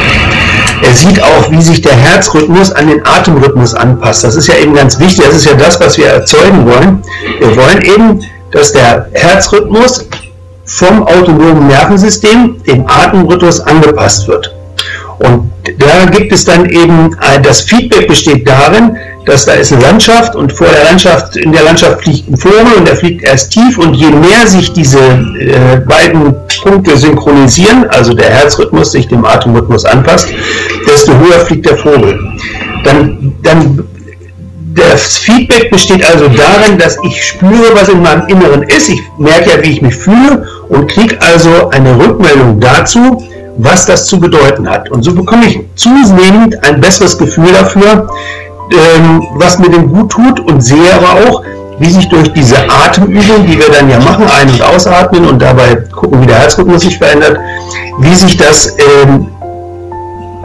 Er 0.83 0.93
sieht 0.93 1.21
auch, 1.21 1.51
wie 1.51 1.61
sich 1.61 1.81
der 1.81 1.95
Herzrhythmus 1.95 2.71
an 2.71 2.87
den 2.87 3.05
Atemrhythmus 3.05 3.73
anpasst. 3.73 4.23
Das 4.23 4.35
ist 4.35 4.47
ja 4.47 4.55
eben 4.55 4.73
ganz 4.73 4.99
wichtig. 4.99 5.25
Das 5.25 5.35
ist 5.35 5.45
ja 5.45 5.53
das, 5.53 5.79
was 5.79 5.97
wir 5.97 6.07
erzeugen 6.07 6.65
wollen. 6.65 7.03
Wir 7.39 7.55
wollen 7.55 7.81
eben, 7.83 8.25
dass 8.51 8.71
der 8.71 9.07
Herzrhythmus 9.13 10.07
vom 10.75 11.03
autonomen 11.03 11.67
Nervensystem 11.67 12.61
dem 12.63 12.85
Atemrhythmus 12.87 13.59
angepasst 13.61 14.27
wird. 14.27 14.53
Und 15.19 15.51
da 15.77 16.05
gibt 16.09 16.31
es 16.31 16.45
dann 16.45 16.67
eben, 16.69 17.15
das 17.43 17.61
Feedback 17.61 18.07
besteht 18.07 18.47
darin, 18.47 18.97
dass 19.25 19.45
da 19.45 19.53
ist 19.53 19.71
eine 19.71 19.83
Landschaft 19.83 20.35
und 20.35 20.51
vor 20.51 20.67
der 20.67 20.83
Landschaft, 20.85 21.35
in 21.35 21.51
der 21.51 21.63
Landschaft 21.63 22.01
fliegt 22.01 22.27
ein 22.27 22.37
Vogel 22.37 22.73
und 22.77 22.87
der 22.87 22.95
fliegt 22.95 23.23
erst 23.23 23.51
tief 23.51 23.77
und 23.77 23.93
je 23.93 24.09
mehr 24.09 24.47
sich 24.47 24.73
diese 24.73 24.99
äh, 24.99 25.77
beiden 25.87 26.33
Punkte 26.63 26.97
synchronisieren, 26.97 27.87
also 27.89 28.13
der 28.13 28.31
Herzrhythmus 28.31 28.93
sich 28.93 29.07
dem 29.07 29.23
Atemrhythmus 29.23 29.85
anpasst, 29.85 30.29
desto 30.87 31.13
höher 31.13 31.45
fliegt 31.45 31.67
der 31.67 31.77
Vogel. 31.77 32.17
Dann, 32.83 33.33
dann 33.43 33.83
das 34.75 35.17
Feedback 35.17 35.69
besteht 35.71 36.03
also 36.03 36.27
darin, 36.27 36.77
dass 36.77 36.97
ich 37.03 37.23
spüre, 37.23 37.73
was 37.73 37.89
in 37.89 38.01
meinem 38.01 38.27
Inneren 38.27 38.63
ist. 38.63 38.89
Ich 38.89 39.01
merke 39.17 39.49
ja, 39.49 39.63
wie 39.63 39.71
ich 39.71 39.81
mich 39.81 39.95
fühle 39.95 40.47
und 40.69 40.89
kriege 40.89 41.17
also 41.21 41.69
eine 41.69 41.97
Rückmeldung 41.97 42.59
dazu, 42.59 43.21
was 43.57 43.85
das 43.85 44.07
zu 44.07 44.19
bedeuten 44.19 44.69
hat. 44.69 44.89
Und 44.91 45.03
so 45.03 45.13
bekomme 45.13 45.45
ich 45.45 45.59
zunehmend 45.75 46.63
ein 46.63 46.79
besseres 46.79 47.17
Gefühl 47.17 47.51
dafür, 47.51 48.07
ähm, 48.71 49.27
was 49.35 49.59
mir 49.59 49.69
denn 49.69 49.91
gut 49.91 50.11
tut 50.11 50.39
und 50.39 50.61
sehe 50.61 50.93
aber 50.93 51.27
auch, 51.27 51.43
wie 51.79 51.89
sich 51.89 52.07
durch 52.09 52.31
diese 52.31 52.57
Atemübung, 52.69 53.45
die 53.47 53.57
wir 53.57 53.69
dann 53.71 53.89
ja 53.89 53.99
machen, 53.99 54.25
ein- 54.25 54.49
und 54.49 54.61
ausatmen 54.61 55.25
und 55.25 55.41
dabei 55.41 55.75
gucken, 55.91 56.21
wie 56.21 56.27
der 56.27 56.39
Herzrhythmus 56.39 56.83
sich 56.83 56.97
verändert, 56.97 57.39
wie 57.99 58.13
sich 58.13 58.37
das 58.37 58.77
ähm, 58.77 59.27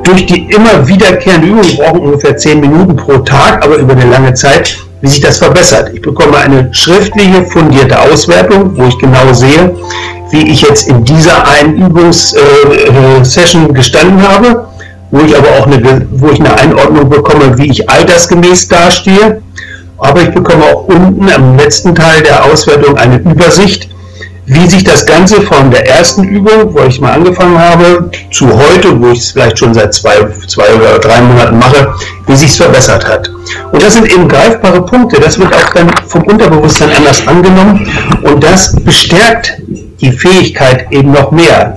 durch 0.06 0.24
die 0.26 0.46
immer 0.50 0.86
wiederkehrende 0.86 1.48
Übung, 1.48 1.64
wir 1.64 1.76
brauchen 1.76 2.00
ungefähr 2.00 2.36
10 2.36 2.60
Minuten 2.60 2.94
pro 2.96 3.18
Tag, 3.18 3.64
aber 3.64 3.76
über 3.76 3.92
eine 3.92 4.06
lange 4.06 4.32
Zeit, 4.34 4.78
wie 5.00 5.08
sich 5.08 5.20
das 5.20 5.38
verbessert. 5.38 5.90
Ich 5.94 6.00
bekomme 6.00 6.36
eine 6.38 6.68
schriftliche, 6.72 7.44
fundierte 7.46 7.98
Auswertung, 8.00 8.76
wo 8.76 8.84
ich 8.86 8.96
genau 8.98 9.32
sehe, 9.32 9.74
wie 10.30 10.48
ich 10.48 10.62
jetzt 10.62 10.88
in 10.88 11.04
dieser 11.04 11.46
einen 11.48 11.76
Übungssession 11.86 13.70
äh, 13.70 13.72
gestanden 13.72 14.22
habe, 14.26 14.68
wo 15.10 15.20
ich 15.20 15.36
aber 15.36 15.48
auch 15.58 15.66
eine, 15.66 16.06
wo 16.12 16.28
ich 16.28 16.40
eine 16.40 16.54
Einordnung 16.54 17.08
bekomme, 17.08 17.58
wie 17.58 17.70
ich 17.70 17.88
altersgemäß 17.88 18.68
dastehe. 18.68 19.42
Aber 19.98 20.22
ich 20.22 20.30
bekomme 20.30 20.62
auch 20.64 20.84
unten 20.88 21.28
am 21.30 21.56
letzten 21.56 21.94
Teil 21.94 22.22
der 22.22 22.44
Auswertung 22.44 22.96
eine 22.98 23.16
Übersicht, 23.18 23.88
wie 24.46 24.68
sich 24.68 24.84
das 24.84 25.04
Ganze 25.04 25.42
von 25.42 25.70
der 25.70 25.88
ersten 25.88 26.22
Übung, 26.24 26.72
wo 26.72 26.80
ich 26.84 27.00
mal 27.00 27.12
angefangen 27.12 27.58
habe, 27.58 28.10
zu 28.30 28.48
heute, 28.48 29.00
wo 29.00 29.10
ich 29.10 29.18
es 29.18 29.32
vielleicht 29.32 29.58
schon 29.58 29.74
seit 29.74 29.92
zwei, 29.92 30.24
zwei 30.46 30.72
oder 30.74 30.98
drei 31.00 31.20
Monaten 31.20 31.58
mache, 31.58 31.92
wie 32.26 32.36
sich 32.36 32.50
es 32.50 32.56
verbessert 32.56 33.06
hat. 33.06 33.28
Und 33.72 33.82
das 33.82 33.94
sind 33.94 34.10
eben 34.10 34.28
greifbare 34.28 34.84
Punkte. 34.84 35.20
Das 35.20 35.38
wird 35.38 35.52
auch 35.52 35.70
dann 35.74 35.90
vom 36.06 36.22
Unterbewusstsein 36.22 36.90
anders 36.96 37.26
angenommen 37.26 37.88
und 38.22 38.42
das 38.42 38.76
bestärkt 38.84 39.60
die 40.00 40.12
Fähigkeit 40.12 40.86
eben 40.92 41.10
noch 41.10 41.32
mehr. 41.32 41.76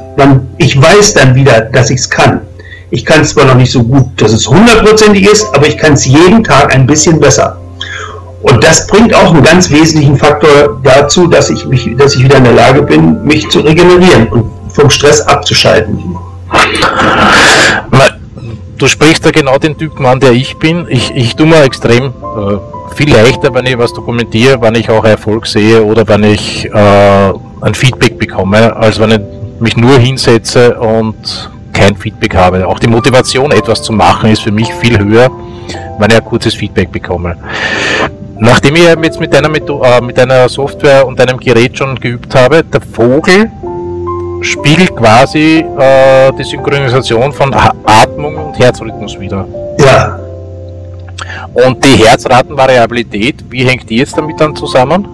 Ich 0.58 0.80
weiß 0.80 1.16
dann 1.16 1.34
wieder, 1.34 1.62
dass 1.62 1.90
ich 1.90 2.02
es 2.02 2.10
kann. 2.10 2.42
Ich 2.92 3.06
kann 3.06 3.22
es 3.22 3.30
zwar 3.30 3.46
noch 3.46 3.56
nicht 3.56 3.72
so 3.72 3.84
gut, 3.84 4.10
dass 4.18 4.32
es 4.32 4.48
hundertprozentig 4.48 5.32
ist, 5.32 5.48
aber 5.54 5.68
ich 5.68 5.78
kann 5.78 5.94
es 5.94 6.06
jeden 6.06 6.44
Tag 6.44 6.74
ein 6.74 6.86
bisschen 6.86 7.20
besser. 7.20 7.58
Und 8.41 8.63
das 8.63 8.88
bringt 8.88 9.13
auch 9.13 9.34
einen 9.34 9.43
ganz 9.43 9.69
wesentlichen 9.69 10.15
Faktor 10.15 10.79
dazu, 10.84 11.27
dass 11.27 11.50
ich, 11.50 11.65
mich, 11.65 11.89
dass 11.98 12.15
ich 12.15 12.24
wieder 12.24 12.38
in 12.38 12.46
der 12.46 12.53
Lage 12.53 12.81
bin, 12.84 13.24
mich 13.24 13.50
zu 13.50 13.60
regenerieren 13.60 14.27
und 14.29 14.46
vom 14.74 14.89
Stress 14.89 15.22
abzuschalten. 15.22 16.15
Du 18.77 18.88
sprichst 18.88 19.25
da 19.25 19.31
genau 19.31 19.58
den 19.58 19.77
Typen 19.77 20.05
an, 20.05 20.22
der 20.22 20.31
ich 20.31 20.55
bin. 20.58 20.86
Ich, 20.88 21.12
ich 21.13 21.36
tue 21.36 21.46
mir 21.46 21.63
extrem 21.63 22.05
äh, 22.05 22.96
viel 22.96 23.13
leichter, 23.13 23.53
wenn 23.53 23.65
ich 23.65 23.77
was 23.77 23.93
dokumentiere, 23.93 24.62
wenn 24.62 24.74
ich 24.75 24.89
auch 24.89 25.03
Erfolg 25.03 25.48
sehe 25.48 25.84
oder 25.84 26.08
wenn 26.08 26.24
ich 26.24 26.65
äh, 26.65 27.34
ein 27.62 27.74
Feedback 27.74 28.17
bekomme, 28.17 28.74
als 28.77 28.98
wenn 28.98 29.12
ich 29.12 29.19
mich 29.60 29.75
nur 29.75 30.00
hinsetze 30.00 30.79
und 30.79 31.51
kein 31.74 31.98
Feedback 31.98 32.34
habe. 32.36 32.65
Auch 32.65 32.79
die 32.79 32.88
Motivation, 32.88 33.51
etwas 33.51 33.84
zu 33.84 33.91
machen, 33.91 34.29
ist 34.29 34.43
für 34.43 34.51
mich 34.51 34.74
viel 34.75 34.98
höher, 34.98 35.29
wenn 35.98 36.10
ich 36.10 36.15
ein 36.15 36.24
kurzes 36.24 36.53
Feedback 36.53 36.89
bekomme. 36.89 37.36
Nachdem 38.39 38.75
ich 38.75 38.84
jetzt 38.84 39.19
mit 39.19 39.34
deiner, 39.34 39.50
äh, 39.53 40.01
mit 40.01 40.17
deiner 40.17 40.48
Software 40.48 41.05
und 41.05 41.19
deinem 41.19 41.38
Gerät 41.39 41.77
schon 41.77 41.96
geübt 42.00 42.34
habe, 42.34 42.63
der 42.63 42.81
Vogel 42.81 43.51
spiegelt 44.41 44.96
quasi 44.96 45.65
äh, 45.77 46.31
die 46.38 46.43
Synchronisation 46.43 47.34
von 47.34 47.53
Atmung 47.53 48.38
und 48.38 48.58
Herzrhythmus 48.58 49.19
wieder. 49.19 49.46
Ja. 49.79 50.17
Und 51.53 51.84
die 51.84 51.98
Herzratenvariabilität, 51.98 53.43
wie 53.50 53.65
hängt 53.65 53.89
die 53.89 53.98
jetzt 53.98 54.17
damit 54.17 54.39
dann 54.39 54.55
zusammen? 54.55 55.08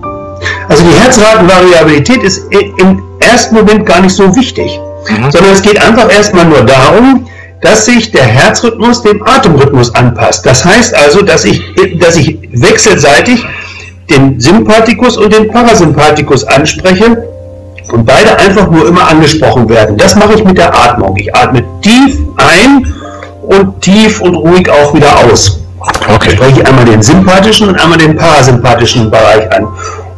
Also 0.69 0.83
die 0.83 0.99
Herzratenvariabilität 0.99 2.21
ist 2.21 2.43
im 2.51 3.01
ersten 3.19 3.55
Moment 3.55 3.85
gar 3.85 4.01
nicht 4.01 4.15
so 4.15 4.35
wichtig, 4.35 4.79
mhm. 5.09 5.31
sondern 5.31 5.53
es 5.53 5.61
geht 5.63 5.81
einfach 5.81 6.11
erstmal 6.11 6.45
nur 6.45 6.63
darum, 6.63 7.25
dass 7.61 7.85
sich 7.85 8.11
der 8.11 8.23
Herzrhythmus 8.23 9.01
dem 9.01 9.25
Atemrhythmus 9.25 9.93
anpasst. 9.95 10.45
Das 10.45 10.63
heißt 10.63 10.95
also, 10.95 11.21
dass 11.21 11.45
ich, 11.45 11.61
dass 11.99 12.15
ich 12.17 12.37
wechselseitig 12.51 13.45
den 14.09 14.39
Sympathikus 14.39 15.17
und 15.17 15.33
den 15.33 15.49
Parasympathikus 15.49 16.43
anspreche 16.43 17.27
und 17.91 18.05
beide 18.05 18.37
einfach 18.37 18.69
nur 18.69 18.87
immer 18.87 19.07
angesprochen 19.07 19.67
werden. 19.69 19.97
Das 19.97 20.15
mache 20.15 20.35
ich 20.35 20.43
mit 20.43 20.57
der 20.57 20.73
Atmung. 20.73 21.15
Ich 21.17 21.33
atme 21.35 21.63
tief 21.81 22.17
ein 22.37 22.93
und 23.41 23.81
tief 23.81 24.21
und 24.21 24.35
ruhig 24.35 24.69
auch 24.69 24.93
wieder 24.93 25.17
aus. 25.25 25.59
Okay. 26.13 26.29
Ich 26.29 26.33
spreche 26.33 26.65
einmal 26.65 26.85
den 26.85 27.01
sympathischen 27.01 27.69
und 27.69 27.79
einmal 27.79 27.97
den 27.97 28.15
parasympathischen 28.15 29.09
Bereich 29.11 29.51
an. 29.51 29.67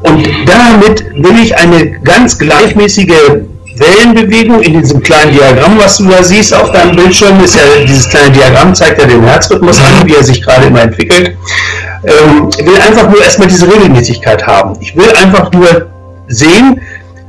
Und 0.04 0.28
damit 0.46 1.04
will 1.16 1.40
ich 1.42 1.58
eine 1.58 1.92
ganz 2.02 2.38
gleichmäßige 2.38 3.42
Wellenbewegung 3.80 4.62
in 4.62 4.80
diesem 4.80 5.02
kleinen 5.02 5.34
Diagramm, 5.34 5.78
was 5.80 5.98
du 5.98 6.08
da 6.08 6.24
siehst 6.24 6.54
auf 6.54 6.72
deinem 6.72 6.96
Bildschirm, 6.96 7.44
ist 7.44 7.56
ja 7.56 7.62
dieses 7.86 8.10
kleine 8.10 8.32
Diagramm, 8.32 8.74
zeigt 8.74 9.02
ja 9.02 9.08
den 9.08 9.24
Herzrhythmus 9.24 9.80
an, 9.80 10.08
wie 10.08 10.16
er 10.16 10.24
sich 10.24 10.42
gerade 10.42 10.68
immer 10.68 10.82
entwickelt. 10.82 11.38
Ähm, 12.04 12.50
ich 12.58 12.66
will 12.66 12.80
einfach 12.82 13.10
nur 13.10 13.22
erstmal 13.22 13.48
diese 13.48 13.68
Regelmäßigkeit 13.68 14.46
haben. 14.46 14.78
Ich 14.80 14.96
will 14.96 15.10
einfach 15.16 15.52
nur 15.52 15.88
sehen, 16.28 16.82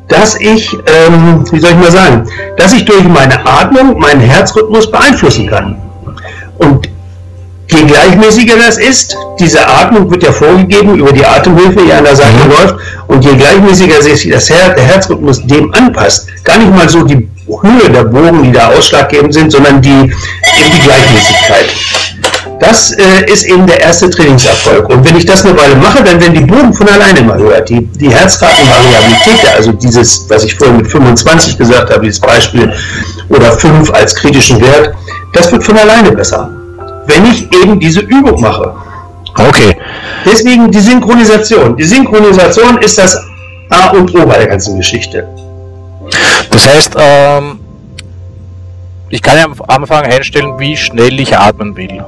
dass 0.09 0.41
ich, 0.41 0.73
ähm, 0.87 1.45
wie 1.51 1.61
soll 1.61 1.71
ich 1.71 1.77
mal 1.77 1.91
sagen, 1.91 2.29
dass 2.57 2.73
ich 2.73 2.85
durch 2.85 3.05
meine 3.05 3.45
Atmung 3.47 3.99
meinen 3.99 4.21
Herzrhythmus 4.21 4.91
beeinflussen 4.91 5.47
kann. 5.47 5.77
Und 6.59 6.89
je 7.79 7.85
gleichmäßiger 7.85 8.57
das 8.57 8.79
ist, 8.79 9.17
diese 9.39 9.67
Atmung 9.67 10.11
wird 10.11 10.23
ja 10.23 10.33
vorgegeben 10.33 10.99
über 10.99 11.13
die 11.13 11.25
Atemhilfe, 11.25 11.81
die 11.85 11.93
an 11.93 12.05
der 12.05 12.17
Seite 12.17 12.45
mhm. 12.45 12.51
läuft, 12.51 12.75
und 13.07 13.25
je 13.25 13.35
gleichmäßiger 13.37 14.03
sich 14.03 14.29
das 14.31 14.51
Her 14.51 14.75
der 14.75 14.85
Herzrhythmus 14.85 15.47
dem 15.47 15.73
anpasst, 15.75 16.29
gar 16.45 16.59
nicht 16.59 16.75
mal 16.75 16.89
so 16.89 17.03
die 17.03 17.29
Höhe 17.63 17.91
der 17.91 18.05
Bogen, 18.05 18.43
die 18.43 18.53
da 18.53 18.69
ausschlaggebend 18.69 19.33
sind, 19.33 19.51
sondern 19.53 19.81
die, 19.81 19.89
eben 19.89 20.71
die 20.75 20.81
Gleichmäßigkeit. 20.85 21.67
Das 22.61 22.91
äh, 22.93 23.33
ist 23.33 23.45
eben 23.45 23.67
der 23.67 23.81
erste 23.81 24.11
Trainingserfolg. 24.11 24.89
Und 24.89 25.09
wenn 25.09 25.17
ich 25.17 25.25
das 25.25 25.45
eine 25.45 25.57
Weile 25.57 25.77
mache, 25.77 26.03
dann 26.03 26.21
werden 26.21 26.35
die 26.35 26.41
Bogen 26.41 26.75
von 26.75 26.89
alleine 26.89 27.21
immer 27.21 27.37
höher. 27.37 27.61
Die, 27.61 27.87
die 27.87 28.11
Herzratenvariabilität, 28.11 29.55
also 29.57 29.73
dieses, 29.73 30.29
was 30.29 30.43
ich 30.43 30.57
vorhin 30.57 30.79
mit 30.79 30.89
25 30.91 31.57
gesagt 31.57 31.91
habe, 31.91 32.05
dieses 32.05 32.21
Beispiel, 32.21 32.73
oder 33.29 33.53
5 33.53 33.93
als 33.95 34.15
kritischen 34.17 34.61
Wert, 34.61 34.93
das 35.33 35.53
wird 35.53 35.63
von 35.63 35.79
alleine 35.79 36.11
besser 36.11 36.58
wenn 37.09 37.27
ich 37.27 37.53
eben 37.53 37.81
diese 37.81 38.01
Übung 38.01 38.41
mache. 38.41 38.75
Okay. 39.37 39.77
Deswegen 40.25 40.71
die 40.71 40.81
Synchronisation. 40.81 41.77
Die 41.77 41.85
Synchronisation 41.85 42.79
ist 42.79 42.99
das 42.99 43.27
A 43.71 43.89
und 43.91 44.15
O 44.15 44.27
bei 44.27 44.39
der 44.39 44.47
ganzen 44.47 44.77
Geschichte. 44.77 45.27
Das 46.51 46.69
heißt, 46.69 46.97
ähm, 46.97 47.61
ich 49.09 49.23
kann 49.23 49.39
ja 49.39 49.45
am 49.45 49.55
Anfang 49.67 50.05
einstellen, 50.05 50.59
wie 50.59 50.77
schnell 50.77 51.19
ich 51.21 51.37
atmen 51.37 51.77
will. 51.77 52.05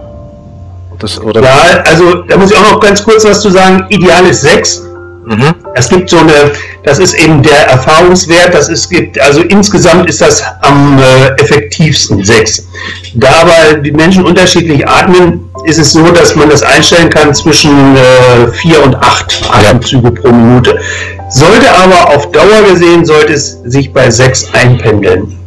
Das, 0.98 1.16
ja, 1.16 1.82
also 1.86 2.22
da 2.22 2.36
muss 2.36 2.50
ich 2.50 2.58
auch 2.58 2.72
noch 2.72 2.80
ganz 2.80 3.02
kurz 3.02 3.24
was 3.24 3.40
zu 3.40 3.50
sagen. 3.50 3.86
Ideal 3.88 4.26
ist 4.26 4.42
6. 4.42 4.89
Mhm. 5.30 5.54
Es 5.74 5.88
gibt 5.88 6.10
so 6.10 6.18
eine, 6.18 6.50
das 6.82 6.98
ist 6.98 7.14
eben 7.14 7.40
der 7.40 7.68
Erfahrungswert, 7.68 8.52
das 8.52 8.68
ist, 8.68 8.90
gibt, 8.90 9.18
also 9.20 9.42
insgesamt 9.42 10.08
ist 10.08 10.20
das 10.20 10.42
am 10.62 10.98
äh, 10.98 11.28
effektivsten 11.40 12.24
6. 12.24 12.66
Da 13.14 13.28
aber 13.42 13.78
die 13.78 13.92
Menschen 13.92 14.24
unterschiedlich 14.24 14.86
atmen, 14.88 15.48
ist 15.66 15.78
es 15.78 15.92
so, 15.92 16.04
dass 16.10 16.34
man 16.34 16.50
das 16.50 16.62
einstellen 16.62 17.10
kann 17.10 17.32
zwischen 17.32 17.96
4 18.54 18.74
äh, 18.74 18.78
und 18.78 18.96
8 18.96 19.50
Atemzüge 19.52 20.10
pro 20.10 20.32
Minute. 20.32 20.80
Sollte 21.28 21.70
aber 21.70 22.08
auf 22.16 22.32
Dauer 22.32 22.62
gesehen, 22.68 23.04
sollte 23.04 23.34
es 23.34 23.58
sich 23.64 23.92
bei 23.92 24.10
6 24.10 24.52
einpendeln. 24.52 25.38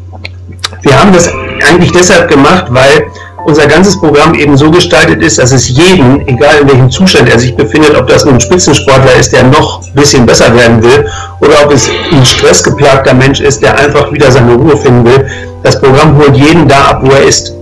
Wir 0.82 0.98
haben 0.98 1.12
das 1.12 1.30
eigentlich 1.68 1.92
deshalb 1.92 2.30
gemacht, 2.30 2.68
weil 2.70 3.06
unser 3.46 3.68
ganzes 3.68 4.00
Programm 4.00 4.34
eben 4.34 4.58
so 4.58 4.72
gestaltet 4.72 5.22
ist, 5.22 5.38
dass 5.38 5.52
es 5.52 5.70
jeden, 5.70 6.28
egal 6.28 6.60
in 6.62 6.70
welchem 6.70 6.92
Zustand 6.92 7.30
er 7.30 7.40
sich 7.40 7.56
befindet, 7.56 7.96
ob 7.96 8.08
das 8.08 8.26
nun 8.26 8.36
ein 8.36 8.40
Spitzensportler 8.40 9.16
ist, 9.16 9.34
der 9.34 9.44
noch 9.44 9.82
ein 9.82 9.94
bisschen 9.94 10.26
besser 10.26 10.56
werden 10.56 10.82
will, 10.82 11.06
oder 11.40 11.66
ob 11.66 11.74
es 11.74 11.90
ein 12.12 12.26
stressgeplagter 12.26 13.14
Mensch 13.14 13.42
ist, 13.42 13.62
der 13.62 13.78
einfach 13.78 14.12
wieder 14.12 14.32
seine 14.32 14.54
Ruhe 14.54 14.78
finden 14.78 15.06
will, 15.06 15.28
das 15.64 15.80
Programm 15.80 16.18
holt 16.18 16.36
jeden 16.36 16.68
da 16.68 16.86
ab, 16.86 17.02
wo 17.04 17.12
er 17.12 17.24
ist. 17.24 17.54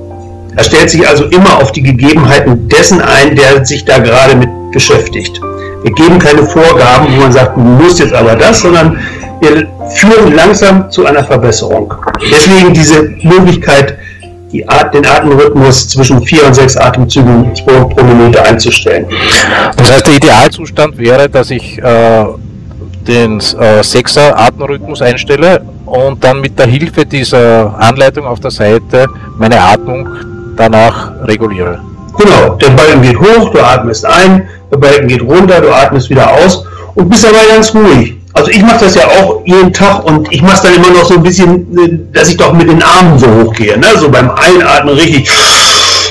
Er 0.56 0.64
stellt 0.64 0.90
sich 0.90 1.08
also 1.08 1.26
immer 1.26 1.58
auf 1.62 1.72
die 1.72 1.82
Gegebenheiten 1.82 2.68
dessen 2.68 3.02
ein, 3.02 3.36
der 3.36 3.66
sich 3.66 3.86
da 3.86 4.00
gerade 4.00 4.36
mit 4.36 4.50
beschäftigt. 4.72 5.40
Wir 5.84 5.92
geben 5.94 6.20
keine 6.20 6.44
Vorgaben, 6.44 7.08
wo 7.16 7.22
man 7.22 7.32
sagt, 7.32 7.58
du 7.58 7.62
musst 7.62 8.00
jetzt 8.00 8.14
aber 8.14 8.36
das, 8.36 8.62
sondern 8.62 9.00
wir 9.42 9.68
führen 9.96 10.36
langsam 10.36 10.92
zu 10.92 11.06
einer 11.06 11.24
Verbesserung. 11.24 11.94
Deswegen 12.22 12.74
diese 12.74 13.02
Möglichkeit, 13.24 13.98
Art, 14.68 14.94
den 14.94 15.06
Atemrhythmus 15.06 15.88
zwischen 15.88 16.22
vier 16.24 16.46
und 16.46 16.54
sechs 16.54 16.76
Atemzügen 16.76 17.52
pro, 17.66 17.86
pro 17.88 18.04
Minute 18.04 18.44
einzustellen. 18.44 19.06
Das 19.78 19.92
heißt, 19.92 20.08
der 20.08 20.16
Idealzustand 20.16 20.98
wäre, 20.98 21.30
dass 21.30 21.52
ich 21.52 21.78
äh, 21.78 22.26
den 23.08 23.40
äh, 23.40 23.84
Sechser 23.84 24.38
Atemrhythmus 24.38 25.02
einstelle 25.02 25.62
und 25.86 26.24
dann 26.24 26.42
mit 26.42 26.58
der 26.60 26.68
Hilfe 26.68 27.06
dieser 27.06 27.76
Anleitung 27.80 28.26
auf 28.26 28.40
der 28.40 28.52
Seite 28.52 29.08
meine 29.38 29.60
Atmung 29.60 30.08
danach 30.56 31.12
reguliere. 31.26 31.80
Genau, 32.18 32.56
der 32.56 32.70
Balken 32.72 33.02
geht 33.02 33.20
hoch, 33.20 33.52
du 33.52 33.60
atmest 33.60 34.06
ein, 34.06 34.48
der 34.72 34.78
Balken 34.78 35.08
geht 35.08 35.22
runter, 35.22 35.62
du 35.62 35.74
atmest 35.74 36.10
wieder 36.10 36.30
aus 36.30 36.66
und 36.96 37.10
bist 37.10 37.24
dabei 37.24 37.56
ganz 37.56 37.74
ruhig. 37.74 38.21
Also 38.42 38.54
ich 38.54 38.64
mache 38.64 38.80
das 38.80 38.96
ja 38.96 39.04
auch 39.04 39.44
jeden 39.46 39.72
Tag 39.72 40.04
und 40.04 40.34
ich 40.34 40.42
mache 40.42 40.56
es 40.56 40.62
dann 40.64 40.74
immer 40.74 40.90
noch 40.90 41.06
so 41.06 41.14
ein 41.14 41.22
bisschen, 41.22 41.78
äh, 41.78 42.00
dass 42.12 42.30
ich 42.30 42.38
doch 42.38 42.52
mit 42.54 42.68
den 42.68 42.82
Armen 42.82 43.20
so 43.20 43.28
hochgehe. 43.28 43.78
Ne? 43.78 43.86
So 44.00 44.10
beim 44.10 44.32
Einatmen 44.32 44.96
richtig 44.96 45.30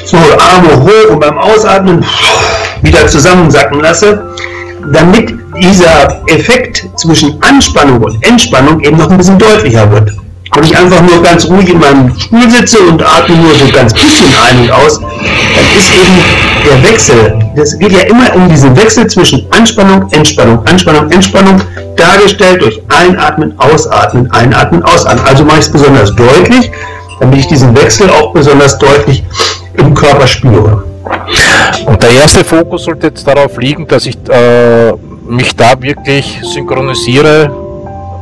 so 0.04 0.16
Arme 0.16 0.80
hoch 0.80 1.10
und 1.10 1.18
beim 1.18 1.36
Ausatmen 1.36 2.04
wieder 2.82 3.04
zusammensacken 3.08 3.80
lasse, 3.80 4.22
damit 4.92 5.34
dieser 5.60 6.22
Effekt 6.28 6.86
zwischen 6.94 7.36
Anspannung 7.42 8.00
und 8.00 8.24
Entspannung 8.24 8.78
eben 8.78 8.96
noch 8.96 9.10
ein 9.10 9.16
bisschen 9.16 9.38
deutlicher 9.38 9.90
wird. 9.90 10.12
Wenn 10.54 10.64
ich 10.64 10.76
einfach 10.76 11.02
nur 11.02 11.20
ganz 11.24 11.48
ruhig 11.48 11.68
in 11.68 11.80
meinem 11.80 12.16
Stuhl 12.16 12.48
sitze 12.48 12.78
und 12.78 13.02
atme 13.02 13.34
nur 13.34 13.54
so 13.56 13.66
ganz 13.72 13.92
bisschen 13.92 14.32
ein 14.48 14.60
und 14.60 14.70
aus, 14.70 15.00
dann 15.00 15.76
ist 15.76 15.90
eben 15.90 16.49
der 16.64 16.82
Wechsel, 16.82 17.38
das 17.56 17.78
geht 17.78 17.92
ja 17.92 18.00
immer 18.00 18.34
um 18.34 18.48
diesen 18.48 18.76
Wechsel 18.76 19.06
zwischen 19.06 19.46
Anspannung, 19.50 20.10
Entspannung, 20.10 20.66
Anspannung, 20.66 21.10
Entspannung, 21.10 21.60
dargestellt 21.96 22.62
durch 22.62 22.80
Einatmen, 22.88 23.52
Ausatmen, 23.58 24.30
Einatmen, 24.32 24.82
Ausatmen. 24.82 25.24
Also 25.26 25.44
mache 25.44 25.58
ich 25.58 25.66
es 25.66 25.72
besonders 25.72 26.14
deutlich, 26.14 26.70
damit 27.20 27.38
ich 27.38 27.46
diesen 27.46 27.76
Wechsel 27.76 28.08
auch 28.10 28.32
besonders 28.32 28.78
deutlich 28.78 29.22
im 29.74 29.94
Körper 29.94 30.26
spüre. 30.26 30.84
Und 31.86 32.02
der 32.02 32.10
erste 32.10 32.44
Fokus 32.44 32.84
sollte 32.84 33.08
jetzt 33.08 33.26
darauf 33.26 33.56
liegen, 33.58 33.86
dass 33.86 34.06
ich 34.06 34.16
äh, 34.28 34.92
mich 35.28 35.54
da 35.54 35.80
wirklich 35.80 36.40
synchronisiere 36.42 37.50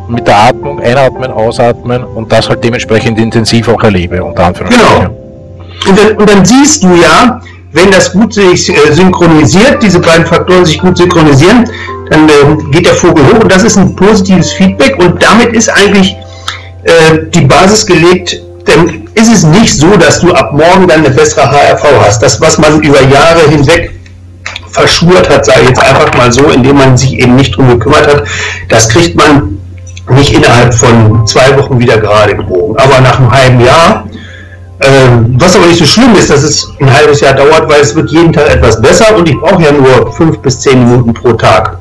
mit 0.09 0.27
der 0.27 0.39
Atmung, 0.39 0.81
einatmen, 0.81 1.31
ausatmen 1.31 2.03
und 2.05 2.33
das 2.33 2.49
halt 2.49 2.65
dementsprechend 2.65 3.19
intensiv 3.19 3.69
auch 3.69 3.83
erlebe, 3.83 4.23
unter 4.25 4.47
Anführungszeichen. 4.47 5.09
Genau. 5.09 5.91
Und 5.91 5.99
dann, 5.99 6.17
und 6.17 6.31
dann 6.31 6.45
siehst 6.45 6.83
du 6.83 6.89
ja, 6.95 7.41
wenn 7.79 7.91
das 7.91 8.13
gut 8.13 8.35
sich 8.35 8.69
äh, 8.69 8.93
synchronisiert, 8.93 9.83
diese 9.83 10.01
beiden 10.01 10.27
Faktoren 10.27 10.65
sich 10.65 10.79
gut 10.79 10.97
synchronisieren, 10.99 11.65
dann 12.11 12.29
äh, 12.29 12.33
geht 12.71 12.87
der 12.87 12.95
Vogel 12.95 13.25
hoch 13.27 13.41
und 13.41 13.53
das 13.53 13.63
ist 13.65 13.77
ein 13.77 13.95
positives 13.95 14.53
Feedback 14.53 14.97
und 14.99 15.23
damit 15.23 15.53
ist 15.53 15.69
eigentlich 15.69 16.17
äh, 16.85 17.19
die 17.35 17.43
Basis 17.43 17.87
gelegt, 17.87 18.41
denn 18.67 19.09
ist 19.15 19.33
es 19.33 19.45
nicht 19.45 19.79
so, 19.79 19.97
dass 19.97 20.21
du 20.21 20.33
ab 20.33 20.53
morgen 20.53 20.89
dann 20.89 21.05
eine 21.05 21.11
bessere 21.11 21.51
HRV 21.51 21.85
hast. 22.05 22.23
Das, 22.23 22.41
was 22.41 22.59
man 22.59 22.83
über 22.83 23.01
Jahre 23.03 23.49
hinweg 23.49 23.93
verschurt 24.71 25.29
hat, 25.31 25.45
sage 25.47 25.61
ich 25.63 25.69
jetzt 25.69 25.81
einfach 25.81 26.13
mal 26.15 26.33
so, 26.33 26.43
indem 26.51 26.77
man 26.77 26.97
sich 26.97 27.15
eben 27.15 27.37
nicht 27.37 27.57
drum 27.57 27.69
gekümmert 27.69 28.07
hat, 28.07 28.25
das 28.69 28.89
kriegt 28.89 29.17
man 29.17 29.59
nicht 30.11 30.33
innerhalb 30.33 30.75
von 30.75 31.27
zwei 31.27 31.57
Wochen 31.59 31.79
wieder 31.79 31.99
gerade 31.99 32.37
gebogen. 32.37 32.77
Aber 32.77 33.01
nach 33.01 33.19
einem 33.19 33.31
halben 33.31 33.61
Jahr 33.61 34.08
Ähm, 34.81 35.35
was 35.39 35.57
aber 35.57 35.67
nicht 35.67 35.79
so 35.79 35.85
schlimm 35.85 36.15
ist, 36.15 36.31
dass 36.31 36.43
es 36.43 36.69
ein 36.81 36.93
halbes 36.93 37.21
Jahr 37.21 37.35
dauert, 37.35 37.69
weil 37.69 37.81
es 37.81 37.95
wird 37.95 38.11
jeden 38.11 38.33
Tag 38.33 38.49
etwas 38.49 38.81
besser 38.81 39.17
und 39.17 39.29
ich 39.29 39.37
brauche 39.37 39.63
ja 39.63 39.73
nur 39.73 40.13
fünf 40.13 40.39
bis 40.39 40.61
zehn 40.61 40.85
Minuten 40.85 41.13
pro 41.13 41.33
Tag. 41.33 41.79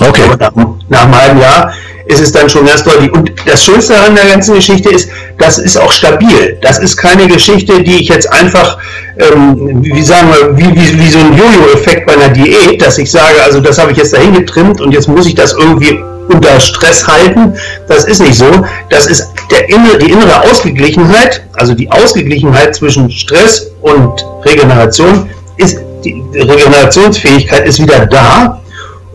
Okay. 0.00 0.22
Aber 0.24 0.36
nach, 0.36 0.66
nach 0.88 1.02
einem 1.04 1.20
halben 1.20 1.40
Jahr 1.40 1.72
ist 2.06 2.20
es 2.20 2.32
dann 2.32 2.48
schon 2.48 2.64
ganz 2.66 2.84
deutlich. 2.84 3.12
Und 3.12 3.32
das 3.46 3.64
Schönste 3.64 3.98
an 3.98 4.14
der 4.14 4.26
ganzen 4.26 4.54
Geschichte 4.54 4.90
ist, 4.90 5.08
das 5.38 5.58
ist 5.58 5.76
auch 5.76 5.92
stabil. 5.92 6.56
Das 6.62 6.78
ist 6.78 6.96
keine 6.96 7.26
Geschichte, 7.26 7.82
die 7.82 7.96
ich 7.96 8.08
jetzt 8.08 8.32
einfach, 8.32 8.78
ähm, 9.18 9.82
wie 9.82 10.02
sagen 10.02 10.28
wir, 10.28 10.56
wie, 10.56 10.72
wie, 10.74 11.00
wie 11.00 11.10
so 11.10 11.18
ein 11.18 11.36
Jojo-Effekt 11.36 12.06
bei 12.06 12.12
einer 12.12 12.28
Diät, 12.28 12.80
dass 12.80 12.98
ich 12.98 13.10
sage, 13.10 13.42
also 13.44 13.60
das 13.60 13.78
habe 13.78 13.90
ich 13.90 13.98
jetzt 13.98 14.12
dahin 14.12 14.34
getrimmt 14.34 14.80
und 14.80 14.92
jetzt 14.92 15.08
muss 15.08 15.26
ich 15.26 15.34
das 15.34 15.52
irgendwie 15.52 15.98
unter 16.28 16.58
Stress 16.60 17.06
halten. 17.06 17.54
Das 17.88 18.04
ist 18.04 18.20
nicht 18.20 18.34
so. 18.34 18.46
Das 18.90 19.06
ist 19.06 19.32
der 19.50 19.68
innere, 19.68 19.98
die 19.98 20.10
innere 20.10 20.42
Ausgeglichenheit, 20.42 21.44
also 21.54 21.74
die 21.74 21.90
Ausgeglichenheit 21.90 22.74
zwischen 22.74 23.10
Stress 23.10 23.70
und 23.82 24.24
Regeneration 24.44 25.28
ist, 25.56 25.78
die 26.04 26.22
Regenerationsfähigkeit 26.34 27.66
ist 27.66 27.80
wieder 27.80 28.06
da 28.06 28.60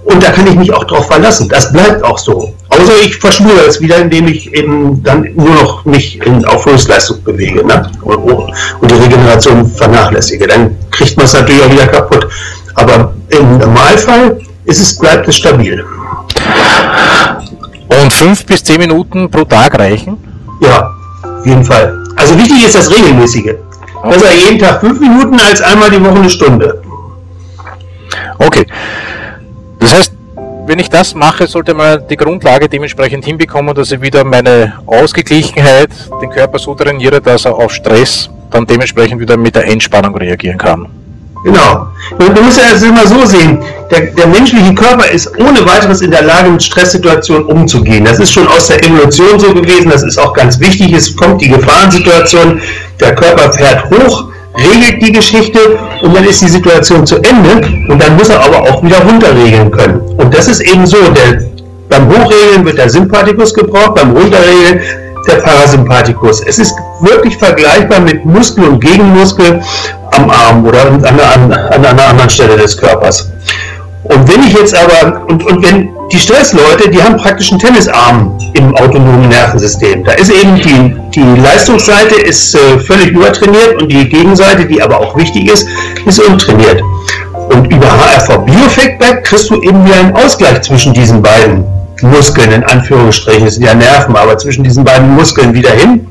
und 0.06 0.24
da 0.24 0.32
kann 0.32 0.48
ich 0.48 0.56
mich 0.56 0.74
auch 0.74 0.84
drauf 0.86 1.08
verlassen. 1.08 1.48
Das 1.48 1.72
bleibt 1.72 2.04
auch 2.04 2.18
so. 2.18 2.54
Außer 2.70 2.94
ich 3.04 3.18
verschmure 3.18 3.62
es 3.68 3.80
wieder, 3.80 3.98
indem 3.98 4.28
ich 4.28 4.54
eben 4.54 5.02
dann 5.04 5.30
nur 5.36 5.54
noch 5.54 5.86
mich 5.86 6.20
in 6.26 6.44
Aufführungsleistung 6.46 7.24
bewege 7.24 7.66
ne? 7.66 7.90
und, 8.04 8.90
die 8.90 8.96
Regeneration 8.96 9.66
vernachlässige. 9.68 10.48
Dann 10.48 10.76
kriegt 10.90 11.18
man 11.18 11.26
es 11.26 11.34
natürlich 11.34 11.62
auch 11.64 11.72
wieder 11.72 11.88
kaputt. 11.88 12.28
Aber 12.76 13.14
im 13.30 13.58
Normalfall 13.58 14.40
ist 14.66 14.82
es, 14.82 14.98
bleibt 14.98 15.28
es 15.28 15.36
stabil. 15.36 15.86
Und 18.02 18.14
fünf 18.14 18.46
bis 18.46 18.64
zehn 18.64 18.80
Minuten 18.80 19.30
pro 19.30 19.44
Tag 19.44 19.78
reichen? 19.78 20.18
Ja, 20.62 20.90
auf 21.24 21.46
jeden 21.46 21.64
Fall. 21.64 22.04
Also 22.16 22.38
wichtig 22.38 22.66
ist 22.66 22.76
das 22.76 22.90
Regelmäßige. 22.90 23.56
Okay. 23.96 24.10
Besser 24.10 24.34
jeden 24.34 24.60
Tag 24.60 24.80
fünf 24.80 25.00
Minuten 25.00 25.40
als 25.40 25.62
einmal 25.62 25.90
die 25.90 26.04
Woche 26.04 26.16
eine 26.16 26.30
Stunde. 26.30 26.82
Okay. 28.40 28.66
Das 29.80 29.94
heißt, 29.94 30.14
wenn 30.66 30.80
ich 30.80 30.90
das 30.90 31.16
mache, 31.16 31.48
sollte 31.48 31.74
man 31.74 32.08
die 32.08 32.16
Grundlage 32.16 32.70
dementsprechend 32.70 33.26
hinbekommen, 33.26 33.76
dass 33.76 33.92
ich 33.92 34.02
wieder 34.02 34.24
meine 34.24 34.74
Ausgeglichenheit, 34.86 35.90
den 36.22 36.30
Körper 36.30 36.60
so 36.60 36.74
trainiere, 36.76 37.20
dass 37.20 37.46
er 37.46 37.56
auf 37.56 37.74
Stress 37.74 38.30
dann 38.52 38.66
dementsprechend 38.66 39.20
wieder 39.20 39.38
mit 39.38 39.56
der 39.56 39.68
Entspannung 39.68 40.16
reagieren 40.16 40.58
kann. 40.58 40.88
Genau. 41.44 41.88
Du 42.20 42.42
musst 42.42 42.58
ja 42.58 42.66
das 42.72 42.84
immer 42.84 43.08
so 43.08 43.26
sehen, 43.26 43.60
der, 43.90 44.02
der, 44.02 44.28
menschliche 44.28 44.74
Körper 44.76 45.10
ist 45.10 45.32
ohne 45.40 45.66
weiteres 45.66 46.02
in 46.02 46.12
der 46.12 46.22
Lage, 46.22 46.50
mit 46.50 46.62
Stresssituationen 46.62 47.46
umzugehen. 47.46 48.06
Das 48.06 48.20
ist 48.20 48.32
schon 48.32 48.48
aus 48.48 48.68
der 48.68 48.84
Evolution 48.86 49.40
so 49.40 49.54
gewesen, 49.54 49.90
das 49.90 50.04
ist 50.04 50.18
auch 50.18 50.34
ganz 50.34 50.60
wichtig. 50.60 50.94
Es 50.94 51.16
kommt 51.16 51.42
die 51.42 51.50
Gefahrensituation, 51.50 52.62
der 53.00 53.16
Körper 53.16 53.52
fährt 53.54 53.90
hoch, 53.90 54.26
regelt 54.58 55.02
die 55.02 55.12
Geschichte 55.12 55.60
und 56.02 56.16
dann 56.16 56.26
ist 56.26 56.42
die 56.42 56.48
Situation 56.48 57.06
zu 57.06 57.16
Ende 57.18 57.68
und 57.90 58.02
dann 58.02 58.16
muss 58.18 58.30
er 58.30 58.44
aber 58.44 58.62
auch 58.62 58.84
wieder 58.84 59.00
runterregeln 59.00 59.72
können. 59.72 60.00
Und 60.18 60.34
das 60.34 60.48
ist 60.48 60.62
eben 60.62 60.86
so, 60.86 60.98
der, 60.98 61.42
beim 61.90 62.08
Hochregeln 62.08 62.66
wird 62.66 62.78
der 62.78 62.90
Sympathikus 62.90 63.54
gebraucht, 63.54 63.96
beim 63.96 64.12
Runterregeln 64.12 64.82
der 65.28 65.36
Parasympathikus. 65.36 66.42
Es 66.46 66.58
ist 66.58 66.76
wirklich 67.02 67.38
vergleichbar 67.38 68.00
mit 68.00 68.26
Muskel 68.26 68.66
und 68.66 68.80
Gegenmuskel 68.80 69.62
am 70.12 70.30
Arm 70.30 70.66
oder 70.66 70.86
an, 70.86 71.04
an, 71.06 71.52
an 71.52 71.86
einer 71.86 72.08
anderen 72.08 72.30
Stelle 72.30 72.58
des 72.58 72.78
Körpers. 72.78 73.32
Und 74.04 74.28
wenn 74.28 74.44
ich 74.44 74.54
jetzt 74.54 74.76
aber, 74.76 75.26
und, 75.28 75.46
und 75.46 75.64
wenn 75.66 75.90
die 76.12 76.18
Stressleute, 76.18 76.90
die 76.90 77.02
haben 77.02 77.16
praktisch 77.18 77.52
einen 77.52 77.60
Tennisarm 77.60 78.38
im 78.54 78.76
autonomen 78.76 79.30
Nervensystem. 79.30 80.04
Da 80.04 80.14
ist 80.14 80.30
eben 80.30 80.56
die, 80.56 80.96
die 81.16 81.40
Leistungsseite 81.40 82.16
ist 82.16 82.56
äh, 82.56 82.80
völlig 82.80 83.12
übertrainiert 83.12 83.82
und 83.82 83.90
die 83.90 84.10
Gegenseite, 84.10 84.66
die 84.66 84.82
aber 84.82 85.00
auch 85.00 85.16
wichtig 85.16 85.50
ist, 85.50 85.68
ist 86.06 86.20
untrainiert. 86.20 86.82
Und 87.50 87.72
über 87.72 87.88
HRV 87.88 88.46
Biofeedback 88.46 89.24
kriegst 89.24 89.50
du 89.50 89.62
eben 89.62 89.86
wieder 89.86 89.96
einen 89.96 90.16
Ausgleich 90.16 90.62
zwischen 90.62 90.94
diesen 90.94 91.22
beiden 91.22 91.64
Muskeln, 92.04 92.52
in 92.52 92.64
Anführungsstrichen, 92.64 93.46
das 93.46 93.56
sind 93.56 93.66
ja 93.66 93.74
Nerven, 93.74 94.16
aber 94.16 94.38
zwischen 94.38 94.64
diesen 94.64 94.84
beiden 94.84 95.10
Muskeln 95.16 95.54
wieder 95.54 95.72
hin. 95.72 96.08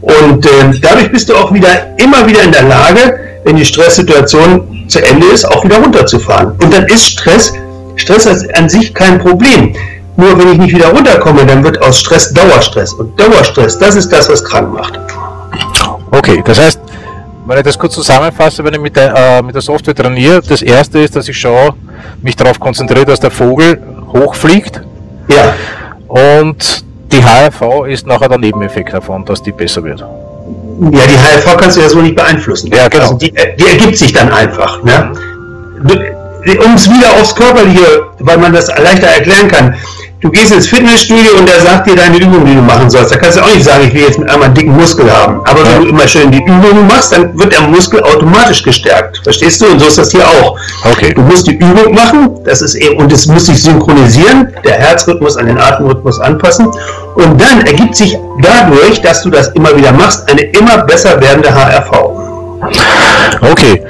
Und 0.00 0.46
äh, 0.46 0.50
dadurch 0.80 1.10
bist 1.10 1.28
du 1.28 1.34
auch 1.34 1.52
wieder 1.52 1.98
immer 1.98 2.26
wieder 2.26 2.42
in 2.42 2.52
der 2.52 2.64
Lage, 2.64 3.18
wenn 3.44 3.56
die 3.56 3.64
Stresssituation 3.64 4.84
zu 4.88 5.02
Ende 5.04 5.26
ist, 5.26 5.44
auch 5.44 5.64
wieder 5.64 5.78
runterzufahren. 5.78 6.52
Und 6.60 6.72
dann 6.72 6.84
ist 6.86 7.04
Stress 7.04 7.52
Stress 7.96 8.26
an 8.54 8.68
sich 8.68 8.92
kein 8.92 9.18
Problem. 9.18 9.74
Nur 10.16 10.38
wenn 10.38 10.52
ich 10.52 10.58
nicht 10.58 10.74
wieder 10.74 10.88
runterkomme, 10.88 11.44
dann 11.44 11.64
wird 11.64 11.80
aus 11.82 12.00
Stress 12.00 12.32
Dauerstress. 12.32 12.92
Und 12.92 13.18
Dauerstress, 13.18 13.78
das 13.78 13.96
ist 13.96 14.10
das, 14.10 14.28
was 14.28 14.44
krank 14.44 14.72
macht. 14.72 14.98
Okay, 16.10 16.42
das 16.44 16.60
heißt, 16.60 16.80
wenn 17.46 17.58
ich 17.58 17.64
das 17.64 17.78
kurz 17.78 17.94
zusammenfasse, 17.94 18.64
wenn 18.64 18.74
ich 18.74 18.80
mit 18.80 18.96
der, 18.96 19.14
äh, 19.14 19.42
mit 19.42 19.54
der 19.54 19.62
Software 19.62 19.94
trainiere, 19.94 20.40
das 20.40 20.62
erste 20.62 21.00
ist, 21.00 21.16
dass 21.16 21.28
ich 21.28 21.36
schaue, 21.36 21.74
mich 22.22 22.36
darauf 22.36 22.58
konzentriere, 22.60 23.04
dass 23.04 23.20
der 23.20 23.30
Vogel 23.30 23.82
hochfliegt. 24.12 24.80
Ja. 25.28 25.54
Und 26.08 26.84
die 27.12 27.22
HRV 27.22 27.86
ist 27.86 28.06
nachher 28.06 28.28
der 28.28 28.38
Nebeneffekt 28.38 28.92
davon, 28.92 29.24
dass 29.24 29.42
die 29.42 29.52
besser 29.52 29.82
wird. 29.84 30.00
Ja, 30.00 30.06
die 31.06 31.16
HRV 31.16 31.56
kannst 31.56 31.76
du 31.76 31.80
ja 31.80 31.88
so 31.88 32.00
nicht 32.00 32.16
beeinflussen. 32.16 32.70
Ja, 32.72 32.88
genau. 32.88 33.04
Also 33.04 33.18
die, 33.18 33.32
die 33.32 33.66
ergibt 33.66 33.96
sich 33.96 34.12
dann 34.12 34.30
einfach. 34.32 34.82
Ne? 34.82 35.12
um 36.64 36.74
es 36.74 36.88
wieder 36.88 37.10
aufs 37.20 37.34
Körperliche, 37.34 38.02
weil 38.18 38.38
man 38.38 38.52
das 38.52 38.68
leichter 38.68 39.06
erklären 39.06 39.48
kann. 39.48 39.74
Du 40.24 40.30
gehst 40.30 40.54
ins 40.54 40.66
Fitnessstudio 40.66 41.36
und 41.38 41.46
der 41.46 41.60
sagt 41.60 41.86
dir 41.86 41.96
deine 41.96 42.16
Übung, 42.16 42.46
die 42.46 42.54
du 42.54 42.62
machen 42.62 42.88
sollst. 42.88 43.12
Da 43.12 43.18
kannst 43.18 43.36
du 43.36 43.42
auch 43.42 43.54
nicht 43.54 43.62
sagen, 43.62 43.84
ich 43.86 43.92
will 43.92 44.04
jetzt 44.04 44.18
einmal 44.18 44.44
einen 44.44 44.54
dicken 44.54 44.74
Muskel 44.74 45.04
haben. 45.12 45.42
Aber 45.44 45.60
wenn 45.66 45.82
du 45.82 45.88
immer 45.90 46.08
schön 46.08 46.30
die 46.30 46.42
Übung 46.42 46.86
machst, 46.86 47.12
dann 47.12 47.38
wird 47.38 47.52
der 47.52 47.60
Muskel 47.60 48.02
automatisch 48.02 48.62
gestärkt. 48.62 49.20
Verstehst 49.22 49.60
du? 49.60 49.66
Und 49.66 49.80
so 49.80 49.86
ist 49.86 49.98
das 49.98 50.12
hier 50.12 50.26
auch. 50.26 50.58
Okay. 50.90 51.12
Du 51.12 51.20
musst 51.20 51.46
die 51.46 51.56
Übung 51.56 51.92
machen, 51.92 52.42
das 52.46 52.62
ist 52.62 52.74
eben, 52.76 52.96
und 52.96 53.12
es 53.12 53.26
muss 53.26 53.44
sich 53.44 53.62
synchronisieren, 53.62 54.50
der 54.64 54.72
Herzrhythmus 54.72 55.36
an 55.36 55.44
den 55.44 55.58
Atemrhythmus 55.58 56.18
anpassen. 56.18 56.68
Und 57.16 57.38
dann 57.38 57.60
ergibt 57.66 57.94
sich 57.94 58.16
dadurch, 58.40 59.02
dass 59.02 59.24
du 59.24 59.28
das 59.28 59.48
immer 59.48 59.76
wieder 59.76 59.92
machst, 59.92 60.26
eine 60.30 60.40
immer 60.40 60.78
besser 60.84 61.20
werdende 61.20 61.54
HRV. 61.54 61.92
Okay. 63.42 63.84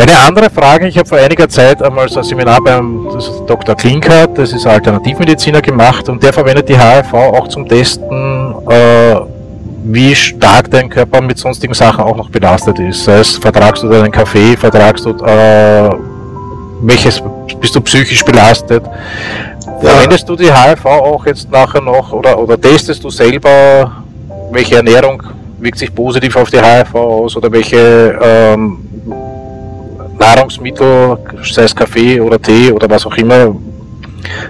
Eine 0.00 0.18
andere 0.26 0.48
Frage, 0.48 0.86
ich 0.86 0.96
habe 0.96 1.06
vor 1.06 1.18
einiger 1.18 1.46
Zeit 1.46 1.82
einmal 1.82 2.08
so 2.08 2.20
ein 2.20 2.24
Seminar 2.24 2.58
beim 2.64 3.06
Dr. 3.46 3.74
Klinkert, 3.74 4.38
das 4.38 4.50
ist 4.50 4.66
Alternativmediziner, 4.66 5.60
gemacht 5.60 6.08
und 6.08 6.22
der 6.22 6.32
verwendet 6.32 6.70
die 6.70 6.78
HRV 6.78 7.12
auch 7.12 7.48
zum 7.48 7.68
Testen, 7.68 8.54
äh, 8.70 9.16
wie 9.84 10.14
stark 10.14 10.70
dein 10.70 10.88
Körper 10.88 11.20
mit 11.20 11.36
sonstigen 11.36 11.74
Sachen 11.74 12.02
auch 12.02 12.16
noch 12.16 12.30
belastet 12.30 12.78
ist. 12.78 13.04
Sei 13.04 13.18
es, 13.18 13.36
vertragst 13.36 13.82
du 13.82 13.90
deinen 13.90 14.10
Kaffee, 14.10 14.56
vertragst 14.56 15.04
du, 15.04 15.10
äh, 15.22 15.90
welches, 16.80 17.22
bist 17.60 17.74
du 17.74 17.82
psychisch 17.82 18.24
belastet? 18.24 18.82
Ja. 19.82 19.90
Verwendest 19.90 20.26
du 20.26 20.34
die 20.34 20.50
HRV 20.50 20.86
auch 20.86 21.26
jetzt 21.26 21.50
nachher 21.50 21.82
noch 21.82 22.10
oder, 22.14 22.38
oder 22.38 22.58
testest 22.58 23.04
du 23.04 23.10
selber, 23.10 23.92
welche 24.50 24.76
Ernährung 24.76 25.22
wirkt 25.58 25.78
sich 25.78 25.94
positiv 25.94 26.36
auf 26.36 26.48
die 26.50 26.58
HRV 26.58 26.94
aus 26.94 27.36
oder 27.36 27.52
welche 27.52 28.18
ähm, 28.22 28.78
Nahrungsmittel, 30.20 31.18
sei 31.50 31.64
es 31.64 31.74
Kaffee 31.74 32.20
oder 32.20 32.40
Tee 32.40 32.70
oder 32.70 32.88
was 32.88 33.04
auch 33.06 33.16
immer, 33.16 33.56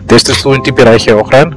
testest 0.06 0.44
du 0.44 0.52
in 0.52 0.62
die 0.62 0.72
Bereiche 0.72 1.16
auch 1.16 1.32
rein? 1.32 1.54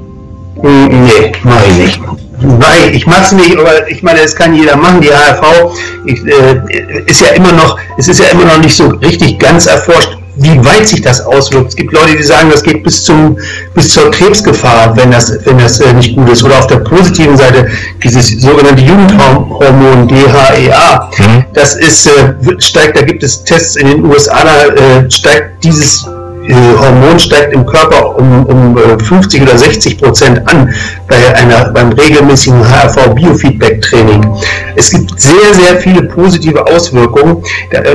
Hm, 0.62 1.04
nee, 1.06 1.32
mache 1.44 1.66
ich 1.70 1.78
nicht. 1.78 2.00
Nein, 2.42 2.94
ich 2.94 3.08
mache 3.08 3.24
es 3.24 3.32
nicht, 3.32 3.58
aber 3.58 3.88
ich 3.90 4.04
meine, 4.04 4.22
das 4.22 4.36
kann 4.36 4.54
jeder 4.54 4.76
machen. 4.76 5.02
Die 5.02 5.10
HRV 5.10 5.74
ich, 6.06 6.26
äh, 6.26 7.04
ist 7.06 7.22
ja 7.22 7.30
immer 7.30 7.54
noch, 7.54 7.78
es 7.98 8.08
ist 8.08 8.20
ja 8.20 8.28
immer 8.28 8.46
noch 8.46 8.60
nicht 8.60 8.76
so 8.76 8.88
richtig 8.88 9.40
ganz 9.40 9.66
erforscht, 9.66 10.18
wie 10.36 10.66
weit 10.66 10.88
sich 10.88 11.02
das 11.02 11.22
auswirkt. 11.22 11.70
Es 11.70 11.76
gibt 11.76 11.94
Leute, 11.94 12.16
die 12.18 12.24
sagen, 12.24 12.50
das 12.50 12.64
geht 12.64 12.84
bis 12.84 13.04
zum 13.04 13.38
bis 13.74 13.90
zur 13.90 14.10
Krebsgefahr, 14.12 14.96
wenn 14.96 15.12
das 15.12 15.38
wenn 15.46 15.58
das 15.58 15.80
äh, 15.80 15.94
nicht 15.94 16.16
gut 16.16 16.30
ist. 16.30 16.44
Oder 16.44 16.60
auf 16.60 16.68
der 16.68 16.78
positiven 16.78 17.38
Seite 17.38 17.68
dieses 18.04 18.42
sogenannte 18.42 18.84
Jugendhormon 18.84 20.08
DHEA, 20.08 21.10
mhm. 21.20 21.46
das 21.54 21.76
ist 21.76 22.08
äh, 22.08 22.34
steigt. 22.60 22.98
Da 22.98 23.02
gibt 23.02 23.24
es 23.24 23.44
Tests 23.44 23.76
in 23.76 23.88
den 23.88 24.06
USA, 24.06 24.44
da 24.44 24.74
äh, 24.74 25.12
steigt 25.12 25.64
dieses 25.64 26.06
Hormon 26.52 27.20
steigt 27.20 27.54
im 27.54 27.66
Körper 27.66 28.18
um, 28.18 28.46
um 28.46 28.78
50 29.00 29.40
äh, 29.40 29.44
oder 29.44 29.58
60 29.58 29.98
Prozent 29.98 30.48
an 30.48 30.74
bei 31.08 31.36
einer, 31.36 31.72
beim 31.72 31.92
regelmäßigen 31.94 32.62
HRV-Biofeedback-Training. 32.62 34.26
Es 34.76 34.92
gibt 34.92 35.20
sehr, 35.20 35.54
sehr 35.54 35.78
viele 35.78 36.04
positive 36.04 36.66
Auswirkungen. 36.66 37.44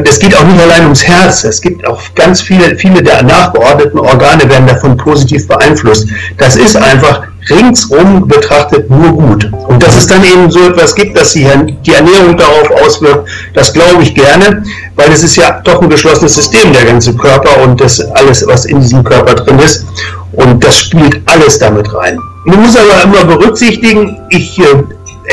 Das 0.04 0.18
geht 0.18 0.34
auch 0.36 0.44
nicht 0.44 0.60
allein 0.60 0.84
ums 0.84 1.06
Herz. 1.06 1.44
Es 1.44 1.60
gibt 1.60 1.86
auch 1.86 2.00
ganz 2.14 2.40
viele, 2.40 2.76
viele 2.76 3.02
der 3.02 3.22
nachgeordneten 3.22 3.98
Organe 3.98 4.48
werden 4.48 4.66
davon 4.66 4.96
positiv 4.96 5.46
beeinflusst. 5.46 6.08
Das 6.38 6.56
ist 6.56 6.76
einfach 6.76 7.27
ringsum 7.50 8.26
betrachtet 8.26 8.90
nur 8.90 9.12
gut. 9.12 9.50
Und 9.68 9.82
dass 9.82 9.96
es 9.96 10.06
dann 10.06 10.24
eben 10.24 10.50
so 10.50 10.60
etwas 10.60 10.94
gibt, 10.94 11.16
dass 11.16 11.32
die 11.32 11.44
Ernährung 11.44 12.36
darauf 12.36 12.70
auswirkt, 12.84 13.28
das 13.54 13.72
glaube 13.72 14.02
ich 14.02 14.14
gerne, 14.14 14.62
weil 14.96 15.10
es 15.12 15.22
ist 15.22 15.36
ja 15.36 15.60
doch 15.64 15.80
ein 15.82 15.88
geschlossenes 15.88 16.34
System, 16.34 16.72
der 16.72 16.84
ganze 16.84 17.14
Körper 17.14 17.62
und 17.62 17.80
das 17.80 18.00
alles, 18.00 18.46
was 18.46 18.66
in 18.66 18.80
diesem 18.80 19.04
Körper 19.04 19.34
drin 19.34 19.58
ist. 19.58 19.86
Und 20.32 20.62
das 20.62 20.78
spielt 20.78 21.20
alles 21.26 21.58
damit 21.58 21.92
rein. 21.94 22.18
Man 22.44 22.62
muss 22.62 22.76
aber 22.76 23.02
immer 23.02 23.24
berücksichtigen, 23.24 24.16
ich 24.30 24.58
äh, 24.58 24.64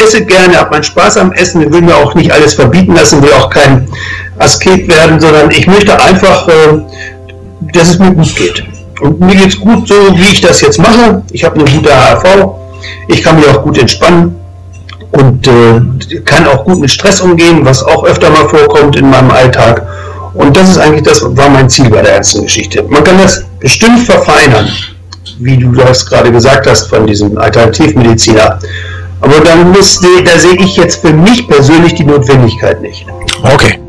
esse 0.04 0.26
gerne, 0.26 0.58
habe 0.58 0.72
meinen 0.72 0.84
Spaß 0.84 1.18
am 1.18 1.32
Essen, 1.34 1.72
will 1.72 1.82
mir 1.82 1.96
auch 1.96 2.16
nicht 2.16 2.32
alles 2.32 2.54
verbieten 2.54 2.96
lassen, 2.96 3.22
will 3.22 3.34
auch 3.34 3.50
kein 3.50 3.88
Asket 4.40 4.88
werden, 4.88 5.20
sondern 5.20 5.52
ich 5.52 5.68
möchte 5.68 6.00
einfach, 6.02 6.48
äh, 6.48 6.80
dass 7.74 7.90
es 7.90 8.00
mir 8.00 8.12
gut 8.12 8.36
geht. 8.36 8.75
Und 9.02 9.20
mir 9.20 9.36
geht 9.36 9.50
es 9.50 9.60
gut 9.60 9.88
so, 9.88 9.96
wie 10.16 10.32
ich 10.32 10.42
das 10.42 10.62
jetzt 10.62 10.80
mache. 10.80 11.22
Ich 11.32 11.44
habe 11.44 11.60
eine 11.60 11.70
gute 11.70 11.90
HRV, 11.90 12.56
ich 13.08 13.24
kann 13.24 13.36
mich 13.36 13.48
auch 13.48 13.62
gut 13.62 13.78
entspannen 13.78 14.36
und 15.12 15.48
äh, 15.48 16.20
kann 16.24 16.48
auch 16.48 16.64
gut 16.64 16.80
mit 16.80 16.90
Stress 16.90 17.22
umgehen, 17.22 17.64
was 17.64 17.84
auch 17.84 18.06
öfter 18.06 18.30
mal 18.30 18.48
vorkommt 18.48 18.96
in 18.96 19.10
meinem 19.10 19.32
Alltag. 19.32 19.86
Und 20.34 20.56
das 20.58 20.70
ist 20.70 20.78
eigentlich 20.78 21.04
das, 21.04 21.24
war 21.24 21.50
mein 21.50 21.70
Ziel 21.70 21.90
bei 21.90 22.02
der 22.02 22.16
ganzen 22.16 22.44
Geschichte. 22.44 22.84
Man 22.84 23.04
kann 23.04 23.18
das 23.18 23.46
bestimmt 23.60 24.00
verfeinern, 24.02 24.70
wie 25.40 25.58
du 25.58 25.72
das 25.72 26.06
gerade 26.06 26.32
gesagt 26.32 26.68
hast 26.68 26.88
von 26.90 27.08
diesem 27.08 27.38
Alternativmediziner. 27.38 28.60
Aber 29.22 29.40
dann 29.40 29.72
muss, 29.72 30.00
da 30.02 30.38
sehe 30.38 30.58
ich 30.58 30.76
jetzt 30.76 31.02
für 31.02 31.14
mich 31.14 31.48
persönlich 31.48 31.96
die 31.96 32.04
Notwendigkeit 32.04 32.82
nicht. 32.82 33.06
Okay. 33.44 33.80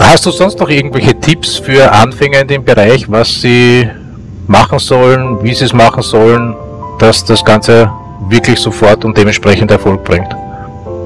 Hast 0.00 0.24
du 0.26 0.30
sonst 0.30 0.60
noch 0.60 0.68
irgendwelche 0.70 1.12
Tipps 1.18 1.56
für 1.56 1.90
Anfänger 1.90 2.42
in 2.42 2.46
dem 2.46 2.64
Bereich, 2.64 3.10
was 3.10 3.40
sie 3.40 3.88
machen 4.46 4.78
sollen, 4.78 5.42
wie 5.42 5.52
sie 5.52 5.64
es 5.64 5.72
machen 5.72 6.02
sollen, 6.02 6.54
dass 7.00 7.24
das 7.24 7.44
Ganze 7.44 7.90
wirklich 8.28 8.60
sofort 8.60 9.04
und 9.04 9.18
dementsprechend 9.18 9.72
Erfolg 9.72 10.04
bringt? 10.04 10.28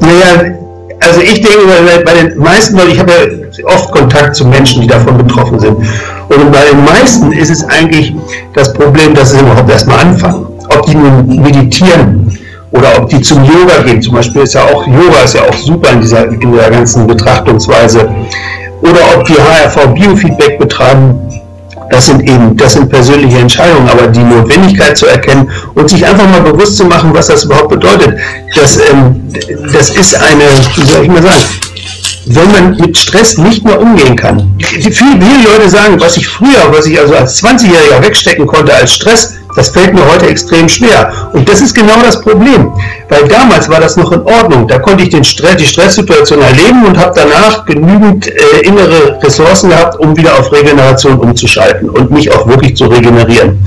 Naja, 0.00 0.54
also 1.00 1.20
ich 1.22 1.40
denke, 1.40 1.60
bei 2.04 2.14
den 2.14 2.36
meisten 2.36 2.76
Leuten, 2.76 2.90
ich 2.90 2.98
habe 2.98 3.12
ja 3.12 3.64
oft 3.66 3.90
Kontakt 3.92 4.36
zu 4.36 4.46
Menschen, 4.46 4.82
die 4.82 4.88
davon 4.88 5.16
betroffen 5.16 5.58
sind. 5.58 5.76
Und 6.28 6.52
bei 6.52 6.64
den 6.70 6.84
meisten 6.84 7.32
ist 7.32 7.50
es 7.50 7.64
eigentlich 7.64 8.14
das 8.52 8.72
Problem, 8.74 9.14
dass 9.14 9.30
sie 9.30 9.40
überhaupt 9.40 9.70
erstmal 9.70 10.00
anfangen. 10.00 10.46
Ob 10.68 10.86
die 10.86 10.94
nun 10.94 11.26
meditieren 11.42 12.38
oder 12.70 12.88
ob 12.98 13.08
die 13.08 13.20
zum 13.20 13.42
Yoga 13.44 13.82
gehen. 13.84 14.02
Zum 14.02 14.14
Beispiel 14.14 14.42
ist 14.42 14.54
ja 14.54 14.64
auch 14.64 14.86
Yoga 14.86 15.22
ist 15.24 15.34
ja 15.34 15.42
auch 15.42 15.54
super 15.54 15.92
in 15.92 16.00
dieser, 16.02 16.26
in 16.26 16.40
dieser 16.40 16.70
ganzen 16.70 17.06
Betrachtungsweise. 17.06 18.08
Oder 18.82 19.00
ob 19.16 19.24
die 19.24 19.34
HRV 19.34 19.94
Biofeedback 19.94 20.58
betreiben 20.58 21.18
das 21.92 22.06
sind 22.06 22.22
eben, 22.22 22.56
das 22.56 22.72
sind 22.72 22.88
persönliche 22.88 23.38
Entscheidungen, 23.38 23.88
aber 23.88 24.06
die 24.06 24.24
Notwendigkeit 24.24 24.96
zu 24.96 25.06
erkennen 25.06 25.50
und 25.74 25.90
sich 25.90 26.04
einfach 26.04 26.26
mal 26.28 26.40
bewusst 26.40 26.78
zu 26.78 26.86
machen, 26.86 27.12
was 27.12 27.26
das 27.26 27.44
überhaupt 27.44 27.68
bedeutet, 27.68 28.18
das, 28.54 28.78
ähm, 28.78 29.30
das 29.72 29.90
ist 29.90 30.14
eine, 30.14 30.44
wie 30.76 30.86
soll 30.86 31.02
ich 31.02 31.08
mal 31.08 31.22
sagen, 31.22 31.44
wenn 32.26 32.52
man 32.52 32.76
mit 32.76 32.96
Stress 32.96 33.36
nicht 33.36 33.64
mehr 33.64 33.78
umgehen 33.78 34.16
kann. 34.16 34.56
Viele, 34.60 34.90
viele 34.90 35.52
Leute 35.52 35.68
sagen, 35.68 36.00
was 36.00 36.16
ich 36.16 36.26
früher, 36.26 36.70
was 36.70 36.86
ich 36.86 36.98
also 36.98 37.14
als 37.14 37.42
20-Jähriger 37.42 38.02
wegstecken 38.02 38.46
konnte 38.46 38.72
als 38.72 38.94
Stress, 38.94 39.34
das 39.54 39.68
fällt 39.70 39.94
mir 39.94 40.04
heute 40.10 40.26
extrem 40.26 40.68
schwer. 40.68 41.30
Und 41.32 41.48
das 41.48 41.60
ist 41.60 41.74
genau 41.74 42.00
das 42.02 42.20
Problem. 42.20 42.72
Weil 43.08 43.28
damals 43.28 43.68
war 43.68 43.80
das 43.80 43.96
noch 43.96 44.10
in 44.12 44.22
Ordnung. 44.22 44.66
Da 44.66 44.78
konnte 44.78 45.02
ich 45.02 45.10
den 45.10 45.24
Stress, 45.24 45.56
die 45.56 45.66
Stresssituation 45.66 46.40
erleben 46.40 46.86
und 46.86 46.98
habe 46.98 47.12
danach 47.14 47.64
genügend 47.66 48.28
äh, 48.28 48.60
innere 48.62 49.18
Ressourcen 49.22 49.70
gehabt, 49.70 49.98
um 50.00 50.16
wieder 50.16 50.38
auf 50.38 50.50
Regeneration 50.52 51.18
umzuschalten 51.18 51.90
und 51.90 52.10
mich 52.10 52.32
auch 52.32 52.46
wirklich 52.46 52.76
zu 52.76 52.86
regenerieren. 52.86 53.62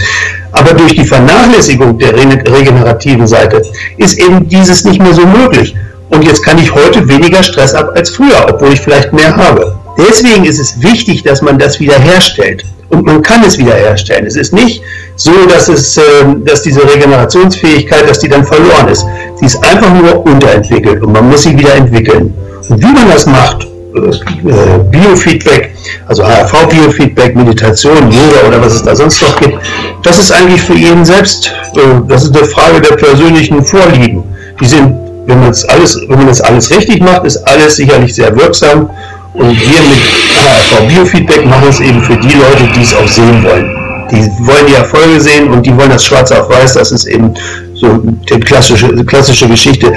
Aber 0.52 0.74
durch 0.74 0.96
die 0.96 1.06
Vernachlässigung 1.06 1.98
der 1.98 2.16
regenerativen 2.16 3.28
Seite 3.28 3.62
ist 3.98 4.18
eben 4.18 4.48
dieses 4.48 4.86
nicht 4.86 5.02
mehr 5.02 5.14
so 5.14 5.26
möglich. 5.26 5.76
Und 6.10 6.24
jetzt 6.24 6.44
kann 6.44 6.58
ich 6.58 6.74
heute 6.74 7.08
weniger 7.08 7.44
Stress 7.44 7.74
ab 7.74 7.92
als 7.96 8.10
früher, 8.10 8.46
obwohl 8.48 8.74
ich 8.74 8.82
vielleicht 8.82 9.12
mehr 9.12 9.36
habe. 9.36 9.76
Deswegen 9.98 10.46
ist 10.46 10.60
es 10.60 10.82
wichtig, 10.82 11.24
dass 11.24 11.42
man 11.42 11.58
das 11.58 11.80
wiederherstellt. 11.80 12.64
Und 12.96 13.06
man 13.06 13.22
kann 13.22 13.44
es 13.44 13.58
wiederherstellen. 13.58 14.26
Es 14.26 14.36
ist 14.36 14.54
nicht 14.54 14.82
so, 15.18 15.32
dass, 15.50 15.68
es, 15.68 15.98
ähm, 15.98 16.46
dass 16.46 16.64
diese 16.64 16.82
Regenerationsfähigkeit, 16.82 18.10
dass 18.10 18.20
die 18.20 18.30
dann 18.30 18.46
verloren 18.46 18.88
ist. 18.90 19.06
Sie 19.36 19.46
ist 19.46 19.62
einfach 19.64 19.94
nur 19.94 20.26
unterentwickelt 20.26 21.04
und 21.04 21.12
man 21.12 21.30
muss 21.30 21.44
sie 21.44 21.58
wieder 21.58 21.76
entwickeln. 21.76 22.34
Und 22.70 22.82
wie 22.82 22.94
man 22.94 23.10
das 23.10 23.26
macht, 23.26 23.68
äh, 23.96 24.80
Biofeedback, 24.92 25.76
also 26.08 26.24
HRV-Biofeedback, 26.24 27.36
Meditation, 27.36 28.12
Yoga 28.12 28.48
oder 28.48 28.62
was 28.62 28.76
es 28.76 28.84
da 28.84 28.96
sonst 28.96 29.22
noch 29.22 29.38
gibt, 29.40 29.58
das 30.04 30.20
ist 30.20 30.32
eigentlich 30.32 30.62
für 30.62 30.76
jeden 30.76 31.04
selbst, 31.04 31.54
äh, 31.76 31.80
das 32.08 32.24
ist 32.24 32.36
eine 32.36 32.46
Frage 32.46 32.80
der 32.80 32.96
persönlichen 32.96 33.64
Vorlieben. 33.64 34.24
Die 34.62 34.66
sind 34.66 34.96
wenn 35.26 35.40
man 35.40 35.48
das 35.50 35.66
alles, 35.66 36.00
wenn 36.08 36.18
man 36.18 36.28
das 36.28 36.42
alles 36.42 36.70
richtig 36.70 37.02
macht, 37.02 37.26
ist 37.26 37.38
alles 37.48 37.78
sicherlich 37.78 38.14
sehr 38.14 38.36
wirksam. 38.36 38.90
Und 39.36 39.60
wir 39.60 39.82
mit 39.82 40.02
HRV 40.34 40.88
Biofeedback 40.88 41.46
machen 41.46 41.68
es 41.70 41.80
eben 41.80 42.02
für 42.02 42.18
die 42.18 42.34
Leute, 42.34 42.72
die 42.74 42.82
es 42.82 42.94
auch 42.94 43.08
sehen 43.08 43.44
wollen. 43.44 43.70
Die 44.12 44.22
wollen 44.46 44.68
die 44.68 44.76
Erfolge 44.76 45.20
sehen 45.20 45.52
und 45.52 45.66
die 45.66 45.76
wollen 45.76 45.90
das 45.90 46.06
schwarz 46.06 46.32
auf 46.32 46.50
weiß. 46.50 46.74
Das 46.76 46.92
ist 46.92 47.06
eben 47.06 47.34
so 47.74 47.98
die 47.98 48.40
klassische, 48.40 48.88
klassische 49.06 49.48
Geschichte. 49.48 49.92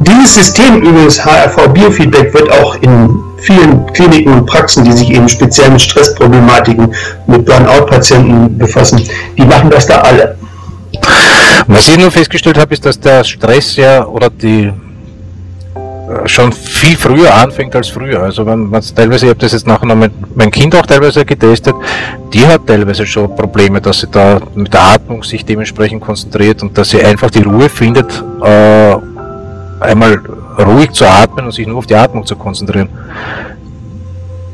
Dieses 0.00 0.34
System 0.34 0.82
übrigens 0.82 1.24
HRV 1.24 1.68
Biofeedback 1.72 2.34
wird 2.34 2.50
auch 2.52 2.74
in 2.82 3.18
vielen 3.38 3.86
Kliniken 3.92 4.32
und 4.32 4.46
Praxen, 4.46 4.84
die 4.84 4.92
sich 4.92 5.10
eben 5.10 5.28
speziell 5.28 5.70
mit 5.70 5.80
Stressproblematiken, 5.80 6.94
mit 7.26 7.44
Burnout-Patienten 7.46 8.58
befassen, 8.58 9.00
die 9.38 9.44
machen 9.44 9.70
das 9.70 9.86
da 9.86 10.00
alle. 10.00 10.36
Was 11.66 11.88
ich 11.88 11.98
nur 11.98 12.10
festgestellt 12.10 12.58
habe, 12.58 12.74
ist, 12.74 12.84
dass 12.84 13.00
der 13.00 13.24
Stress 13.24 13.76
ja 13.76 14.04
oder 14.04 14.28
die 14.30 14.70
schon 16.26 16.52
viel 16.52 16.96
früher 16.96 17.34
anfängt 17.34 17.74
als 17.74 17.88
früher. 17.88 18.22
Also 18.22 18.46
wenn 18.46 18.70
man 18.70 18.82
teilweise, 18.94 19.26
ich 19.26 19.30
habe 19.30 19.40
das 19.40 19.52
jetzt 19.52 19.66
nachher 19.66 19.86
noch 19.86 19.96
mit 19.96 20.36
meinem 20.36 20.50
Kind 20.50 20.74
auch 20.74 20.86
teilweise 20.86 21.24
getestet, 21.24 21.74
die 22.32 22.46
hat 22.46 22.66
teilweise 22.66 23.06
schon 23.06 23.34
Probleme, 23.34 23.80
dass 23.80 24.00
sie 24.00 24.08
da 24.08 24.40
mit 24.54 24.72
der 24.72 24.82
Atmung 24.82 25.22
sich 25.22 25.44
dementsprechend 25.44 26.00
konzentriert 26.00 26.62
und 26.62 26.76
dass 26.76 26.90
sie 26.90 27.02
einfach 27.02 27.30
die 27.30 27.42
Ruhe 27.42 27.68
findet, 27.68 28.22
äh, 28.42 28.96
einmal 29.80 30.20
ruhig 30.58 30.90
zu 30.92 31.06
atmen 31.06 31.46
und 31.46 31.52
sich 31.52 31.66
nur 31.66 31.78
auf 31.78 31.86
die 31.86 31.96
Atmung 31.96 32.24
zu 32.24 32.36
konzentrieren. 32.36 32.88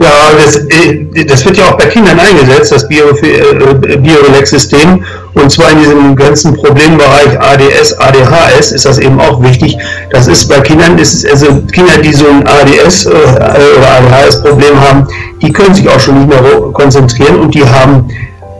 Ja, 0.02 0.32
das, 0.36 0.56
äh, 0.56 1.24
das 1.26 1.44
wird 1.44 1.58
ja 1.58 1.66
auch 1.66 1.78
bei 1.78 1.86
Kindern 1.86 2.18
eingesetzt, 2.18 2.72
das 2.72 2.84
äh, 2.84 3.96
Biorelax-System. 3.96 5.04
Und 5.34 5.50
zwar 5.50 5.70
in 5.70 5.78
diesem 5.78 6.16
ganzen 6.16 6.54
Problembereich 6.54 7.40
ADS, 7.40 7.92
ADHS 7.98 8.72
ist 8.72 8.84
das 8.84 8.98
eben 8.98 9.20
auch 9.20 9.40
wichtig. 9.42 9.78
Das 10.10 10.26
ist 10.26 10.48
bei 10.48 10.60
Kindern, 10.60 10.98
ist 10.98 11.24
also 11.28 11.46
Kinder, 11.72 11.98
die 12.02 12.12
so 12.12 12.26
ein 12.26 12.46
ADS 12.46 13.06
äh, 13.06 13.10
oder 13.10 13.90
ADHS-Problem 13.98 14.80
haben, 14.80 15.06
die 15.40 15.52
können 15.52 15.74
sich 15.74 15.88
auch 15.88 16.00
schon 16.00 16.18
nicht 16.18 16.28
mehr 16.28 16.42
konzentrieren 16.72 17.38
und 17.40 17.54
die 17.54 17.64
haben 17.64 18.08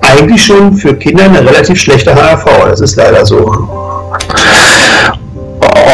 eigentlich 0.00 0.44
schon 0.44 0.74
für 0.76 0.94
Kinder 0.94 1.24
eine 1.24 1.40
relativ 1.40 1.80
schlechte 1.80 2.14
HRV. 2.14 2.44
Das 2.70 2.80
ist 2.80 2.96
leider 2.96 3.26
so. 3.26 3.81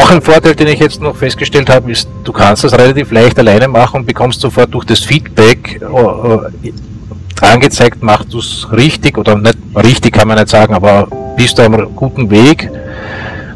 Auch 0.02 0.10
ein 0.10 0.22
Vorteil, 0.22 0.54
den 0.54 0.68
ich 0.68 0.78
jetzt 0.78 1.00
noch 1.00 1.16
festgestellt 1.16 1.68
habe, 1.68 1.90
ist, 1.90 2.08
du 2.22 2.32
kannst 2.32 2.62
das 2.62 2.72
relativ 2.72 3.10
leicht 3.10 3.38
alleine 3.38 3.66
machen 3.66 4.00
und 4.00 4.06
bekommst 4.06 4.40
sofort 4.40 4.72
durch 4.72 4.84
das 4.84 5.00
Feedback 5.00 5.80
äh, 5.82 7.44
angezeigt, 7.44 8.02
machst 8.02 8.32
du 8.32 8.38
es 8.38 8.66
richtig 8.70 9.18
oder 9.18 9.36
nicht 9.36 9.58
richtig 9.74 10.12
kann 10.12 10.28
man 10.28 10.38
nicht 10.38 10.50
sagen, 10.50 10.74
aber 10.74 11.08
bist 11.36 11.58
du 11.58 11.62
am 11.62 11.94
guten 11.96 12.30
Weg, 12.30 12.70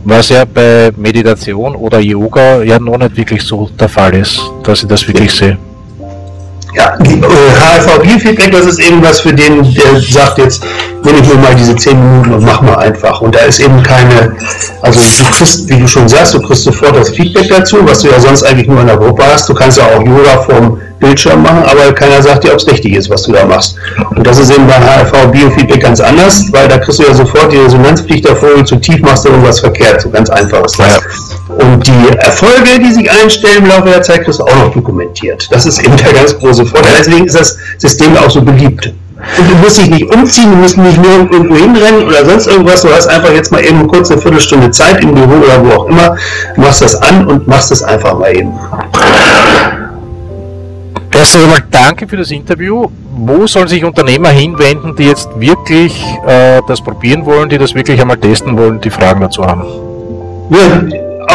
was 0.04 0.30
ja 0.30 0.44
bei 0.44 0.90
Meditation 0.96 1.76
oder 1.76 2.00
Yoga 2.00 2.62
ja 2.62 2.78
noch 2.78 2.98
nicht 2.98 3.16
wirklich 3.16 3.42
so 3.42 3.70
der 3.78 3.88
Fall 3.88 4.14
ist, 4.14 4.40
dass 4.64 4.82
ich 4.82 4.88
das 4.88 5.06
wirklich 5.06 5.30
sehe. 5.30 5.56
Ja, 6.74 6.96
HFV-Feedback, 6.98 8.50
das 8.50 8.66
ist 8.66 8.80
eben 8.80 9.02
was 9.02 9.20
für 9.20 9.32
den, 9.32 9.62
der 9.74 10.00
sagt 10.00 10.38
jetzt, 10.38 10.64
nehme 11.04 11.18
ich 11.20 11.28
mir 11.28 11.36
mal 11.36 11.54
diese 11.54 11.74
10 11.76 11.98
Minuten 11.98 12.34
und 12.34 12.44
mach 12.44 12.62
mal 12.62 12.76
einfach. 12.76 13.20
Und 13.20 13.34
da 13.34 13.40
ist 13.40 13.60
eben 13.60 13.82
keine, 13.82 14.36
also 14.82 15.00
du 15.00 15.30
kriegst, 15.36 15.68
wie 15.68 15.78
du 15.78 15.86
schon 15.86 16.08
sagst, 16.08 16.34
du 16.34 16.42
kriegst 16.42 16.64
sofort 16.64 16.96
das 16.96 17.10
Feedback 17.10 17.48
dazu, 17.48 17.78
was 17.82 18.00
du 18.00 18.08
ja 18.08 18.20
sonst 18.20 18.42
eigentlich 18.42 18.68
nur 18.68 18.80
in 18.80 18.86
der 18.86 18.96
Gruppe 18.96 19.22
hast. 19.24 19.48
Du 19.48 19.54
kannst 19.54 19.78
ja 19.78 19.84
auch 19.84 20.02
Yoga 20.02 20.42
vom 20.42 20.78
Bildschirm 21.02 21.42
machen, 21.42 21.64
aber 21.64 21.92
keiner 21.92 22.22
sagt 22.22 22.44
dir, 22.44 22.52
ob 22.52 22.58
es 22.58 22.66
richtig 22.68 22.94
ist, 22.94 23.10
was 23.10 23.22
du 23.22 23.32
da 23.32 23.44
machst. 23.44 23.74
Und 24.14 24.24
das 24.24 24.38
ist 24.38 24.50
eben 24.50 24.66
bei 24.66 24.74
HRV 24.74 25.32
Biofeedback 25.32 25.80
ganz 25.80 26.00
anders, 26.00 26.44
weil 26.52 26.68
da 26.68 26.78
kriegst 26.78 27.00
du 27.00 27.02
ja 27.02 27.12
sofort 27.12 27.52
die 27.52 27.58
Resonanzpflicht 27.58 28.24
davor, 28.24 28.64
zu 28.64 28.76
tief 28.76 29.00
machst 29.00 29.24
du 29.24 29.30
irgendwas 29.30 29.60
verkehrt. 29.60 30.00
So 30.00 30.10
ganz 30.10 30.30
einfach 30.30 30.64
ist 30.64 30.78
das. 30.78 31.00
Und 31.48 31.86
die 31.86 32.16
Erfolge, 32.18 32.78
die 32.78 32.92
sich 32.92 33.10
einstellen 33.10 33.64
im 33.64 33.66
Laufe 33.66 33.88
der 33.88 34.02
Zeit, 34.02 34.24
kriegst 34.24 34.38
du 34.38 34.44
auch 34.44 34.56
noch 34.56 34.72
dokumentiert. 34.72 35.48
Das 35.50 35.66
ist 35.66 35.80
eben 35.80 35.96
der 35.96 36.12
ganz 36.12 36.38
große 36.38 36.64
Vorteil. 36.64 36.92
Deswegen 36.98 37.26
ist 37.26 37.38
das 37.38 37.58
System 37.78 38.16
auch 38.16 38.30
so 38.30 38.40
beliebt. 38.40 38.92
Und 39.38 39.50
du 39.50 39.54
musst 39.56 39.78
dich 39.78 39.90
nicht 39.90 40.14
umziehen, 40.14 40.50
du 40.50 40.56
musst 40.56 40.76
nicht 40.76 40.96
nur 40.96 41.30
irgendwo 41.30 41.54
hinrennen 41.54 42.06
oder 42.06 42.24
sonst 42.24 42.46
irgendwas. 42.46 42.82
Du 42.82 42.88
hast 42.92 43.06
einfach 43.06 43.32
jetzt 43.32 43.52
mal 43.52 43.64
eben 43.64 43.86
kurz 43.86 44.10
eine 44.10 44.20
Viertelstunde 44.20 44.70
Zeit 44.70 45.02
im 45.02 45.14
Büro 45.14 45.44
oder 45.44 45.64
wo 45.64 45.82
auch 45.82 45.86
immer, 45.86 46.16
machst 46.56 46.82
das 46.82 46.94
an 46.96 47.26
und 47.26 47.46
machst 47.46 47.70
das 47.70 47.82
einfach 47.82 48.18
mal 48.18 48.34
eben. 48.34 48.52
Erst 51.14 51.36
einmal 51.36 51.62
danke 51.70 52.08
für 52.08 52.16
das 52.16 52.30
Interview. 52.30 52.88
Wo 53.14 53.46
sollen 53.46 53.68
sich 53.68 53.84
Unternehmer 53.84 54.30
hinwenden, 54.30 54.96
die 54.96 55.04
jetzt 55.04 55.28
wirklich 55.38 56.02
äh, 56.26 56.60
das 56.66 56.82
probieren 56.82 57.26
wollen, 57.26 57.48
die 57.48 57.58
das 57.58 57.74
wirklich 57.74 58.00
einmal 58.00 58.16
testen 58.16 58.56
wollen, 58.56 58.80
die 58.80 58.90
Fragen 58.90 59.20
dazu 59.20 59.44
haben? 59.46 59.64
Ja, 60.50 60.82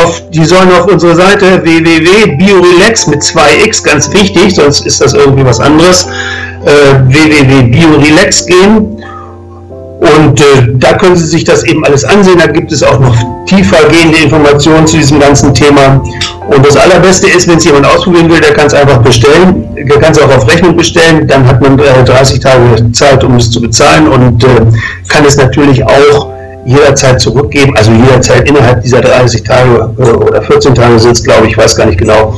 auf, 0.04 0.30
die 0.32 0.44
sollen 0.44 0.72
auf 0.72 0.88
unsere 0.88 1.16
Seite 1.16 1.64
www.biorelax 1.64 3.08
mit 3.08 3.22
2x, 3.22 3.84
ganz 3.84 4.12
wichtig, 4.14 4.56
sonst 4.56 4.86
ist 4.86 5.02
das 5.02 5.14
irgendwie 5.14 5.46
was 5.46 5.60
anderes, 5.60 6.08
www.biorelax 7.08 8.46
gehen 8.46 8.98
Und 10.00 10.40
äh, 10.40 10.44
da 10.76 10.94
können 10.94 11.16
Sie 11.16 11.26
sich 11.26 11.44
das 11.44 11.64
eben 11.64 11.84
alles 11.86 12.04
ansehen. 12.04 12.38
Da 12.38 12.48
gibt 12.48 12.72
es 12.72 12.84
auch 12.84 13.00
noch 13.00 13.16
tiefer 13.46 13.78
gehende 13.90 14.20
Informationen 14.20 14.86
zu 14.86 14.98
diesem 14.98 15.20
ganzen 15.20 15.54
Thema. 15.54 16.04
Und 16.50 16.66
das 16.66 16.78
Allerbeste 16.78 17.28
ist, 17.28 17.48
wenn 17.48 17.58
es 17.58 17.66
jemand 17.66 17.88
ausprobieren 17.88 18.30
will, 18.30 18.40
der 18.40 18.54
kann 18.54 18.68
es 18.68 18.74
einfach 18.74 19.00
bestellen. 19.00 19.68
Der 19.76 20.00
kann 20.00 20.12
es 20.12 20.20
auch 20.22 20.36
auf 20.36 20.48
Rechnung 20.48 20.76
bestellen. 20.76 21.28
Dann 21.28 21.48
hat 21.48 21.62
man 21.62 21.80
äh, 21.80 22.04
30 22.04 22.40
Tage 22.40 22.92
Zeit, 22.92 23.24
um 23.24 23.38
es 23.38 23.50
zu 23.50 23.60
bezahlen 23.60 24.08
und 24.08 24.44
äh, 24.44 24.48
kann 25.08 25.26
es 25.26 25.38
natürlich 25.38 25.84
auch 25.84 26.38
jederzeit 26.68 27.20
zurückgeben, 27.22 27.76
also 27.78 27.92
jederzeit 27.92 28.48
innerhalb 28.48 28.84
dieser 28.84 29.00
30 29.00 29.42
Tage 29.44 29.90
äh, 29.98 30.02
oder 30.02 30.42
14 30.42 30.76
Tage 30.76 31.00
sind 31.00 31.14
es, 31.14 31.24
glaube 31.24 31.48
ich, 31.48 31.58
weiß 31.58 31.78
gar 31.78 31.86
nicht 31.86 31.98
genau. 31.98 32.36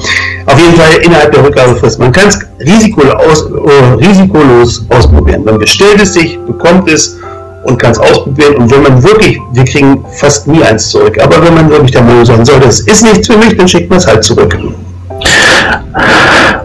Auf 0.50 0.60
jeden 0.60 0.76
Fall 0.76 0.98
innerhalb 1.04 1.32
der 1.32 1.44
Rückgabefrist. 1.44 2.00
Man 2.00 2.12
kann 2.12 2.28
es 2.28 2.40
risikolos, 2.60 3.52
äh, 3.52 4.06
risikolos 4.06 4.84
ausprobieren. 4.90 5.44
Man 5.46 5.60
bestellt 5.60 6.02
es 6.02 6.14
sich, 6.14 6.40
bekommt 6.40 6.90
es 6.90 7.20
und 7.66 7.78
kann 7.78 7.92
es 7.92 8.00
ausprobieren. 8.00 8.56
Und 8.56 8.72
wenn 8.72 8.82
man 8.82 9.04
wirklich, 9.04 9.40
wir 9.54 9.64
kriegen 9.64 10.04
fast 10.18 10.48
nie 10.48 10.64
eins 10.64 10.90
zurück, 10.90 11.20
aber 11.22 11.44
wenn 11.44 11.54
man 11.54 11.70
wirklich 11.70 11.92
der 11.92 12.02
Meinung 12.02 12.26
sein 12.26 12.44
sollte, 12.44 12.68
es 12.68 12.80
ist 12.80 13.04
nichts 13.04 13.28
für 13.28 13.38
mich, 13.38 13.56
dann 13.58 13.68
schickt 13.68 13.92
man 13.92 14.00
es 14.00 14.08
halt 14.08 14.24
zurück. 14.24 14.58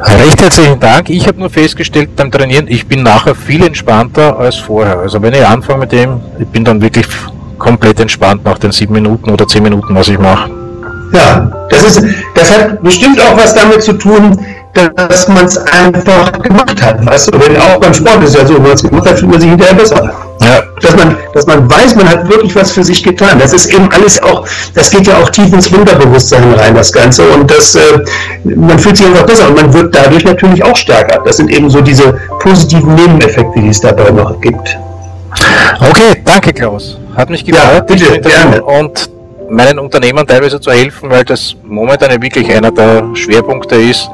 Recht 0.01 0.41
herzlichen 0.41 0.81
Dank. 0.81 1.11
Ich 1.11 1.27
habe 1.27 1.39
nur 1.39 1.51
festgestellt 1.51 2.17
beim 2.17 2.31
Trainieren, 2.31 2.67
ich 2.69 2.87
bin 2.87 3.03
nachher 3.03 3.35
viel 3.35 3.63
entspannter 3.65 4.39
als 4.39 4.57
vorher. 4.57 4.99
Also 4.99 5.21
wenn 5.21 5.35
ich 5.35 5.45
anfange 5.45 5.81
mit 5.81 5.93
dem, 5.93 6.21
ich 6.39 6.47
bin 6.47 6.65
dann 6.65 6.81
wirklich 6.81 7.07
komplett 7.59 8.01
entspannt 8.01 8.45
nach 8.45 8.59
den 8.59 8.73
sieben 8.73 8.95
Minuten 8.95 9.29
oder 9.29 9.47
zehn 9.47 9.63
Minuten, 9.63 9.95
was 9.95 10.09
ich 10.09 10.19
mache. 10.19 10.64
Ja, 11.15 11.49
das, 11.71 11.83
ist, 11.85 12.03
das 12.35 12.51
hat 12.51 12.83
bestimmt 12.83 13.21
auch 13.21 13.37
was 13.37 13.55
damit 13.55 13.83
zu 13.83 13.93
tun, 13.93 14.37
dass 14.97 15.29
man 15.29 15.45
es 15.45 15.57
einfach 15.57 16.33
gemacht 16.43 16.83
hat. 16.83 17.07
Weißt 17.07 17.33
du, 17.33 17.41
wenn 17.41 17.57
auch 17.57 17.79
beim 17.79 17.95
Sport 17.95 18.25
ist 18.25 18.35
ja 18.35 18.45
so, 18.45 18.55
wenn 18.55 18.63
man 18.63 18.73
es 18.73 18.83
gemacht 18.83 19.09
hat, 19.09 19.19
fühlt 19.19 19.31
man 19.31 19.41
sich 19.41 19.51
hinterher 19.51 19.75
besser. 19.75 20.11
Ja. 20.41 20.63
Dass, 20.81 20.97
man, 20.97 21.17
dass 21.33 21.47
man 21.47 21.71
weiß, 21.71 21.95
man 21.95 22.09
hat 22.09 22.29
wirklich 22.29 22.55
was 22.57 22.73
für 22.73 22.83
sich 22.83 23.03
getan. 23.03 23.39
Das 23.39 23.53
ist 23.53 23.67
eben 23.67 23.89
alles 23.93 24.21
auch, 24.23 24.47
das 24.75 24.91
geht 24.91 25.07
ja 25.07 25.17
auch 25.19 25.31
tief 25.31 25.53
ins 25.53 25.69
Unterbewusstsein 25.69 26.53
rein, 26.55 26.75
das 26.75 26.93
Ganze. 26.93 27.23
Und 27.29 27.49
das, 27.49 27.77
äh, 27.77 27.81
man 28.43 28.79
fühlt 28.79 28.97
sich 28.97 29.07
einfach 29.07 29.25
besser 29.25 29.49
und 29.49 29.55
man 29.55 29.73
wird 29.73 29.95
dadurch 29.95 30.25
natürlich 30.25 30.65
auch 30.65 30.77
stärker. 30.77 31.23
Das 31.25 31.37
sind 31.37 31.51
eben 31.51 31.71
so 31.71 31.81
diese 31.81 32.13
positiven 32.41 32.95
Nebeneffekte, 32.97 33.61
die 33.61 33.69
es 33.69 33.81
dabei 33.81 34.11
noch 34.11 34.41
gibt. 34.41 34.77
Okay, 35.81 36.21
danke 36.25 36.53
Klaus. 36.53 36.99
Hat 37.17 37.31
mich 37.31 37.45
gefreut, 37.45 37.63
ja, 37.75 37.81
bitte, 37.81 38.21
gerne. 38.21 38.63
und 38.63 39.14
meinen 39.55 39.79
Unternehmern 39.79 40.27
teilweise 40.27 40.61
zu 40.61 40.71
helfen, 40.71 41.11
weil 41.11 41.25
das 41.25 41.57
momentan 41.65 42.11
wirklich 42.23 42.51
einer 42.55 42.71
der 42.71 43.15
Schwerpunkte 43.15 43.77
ist. 43.77 44.09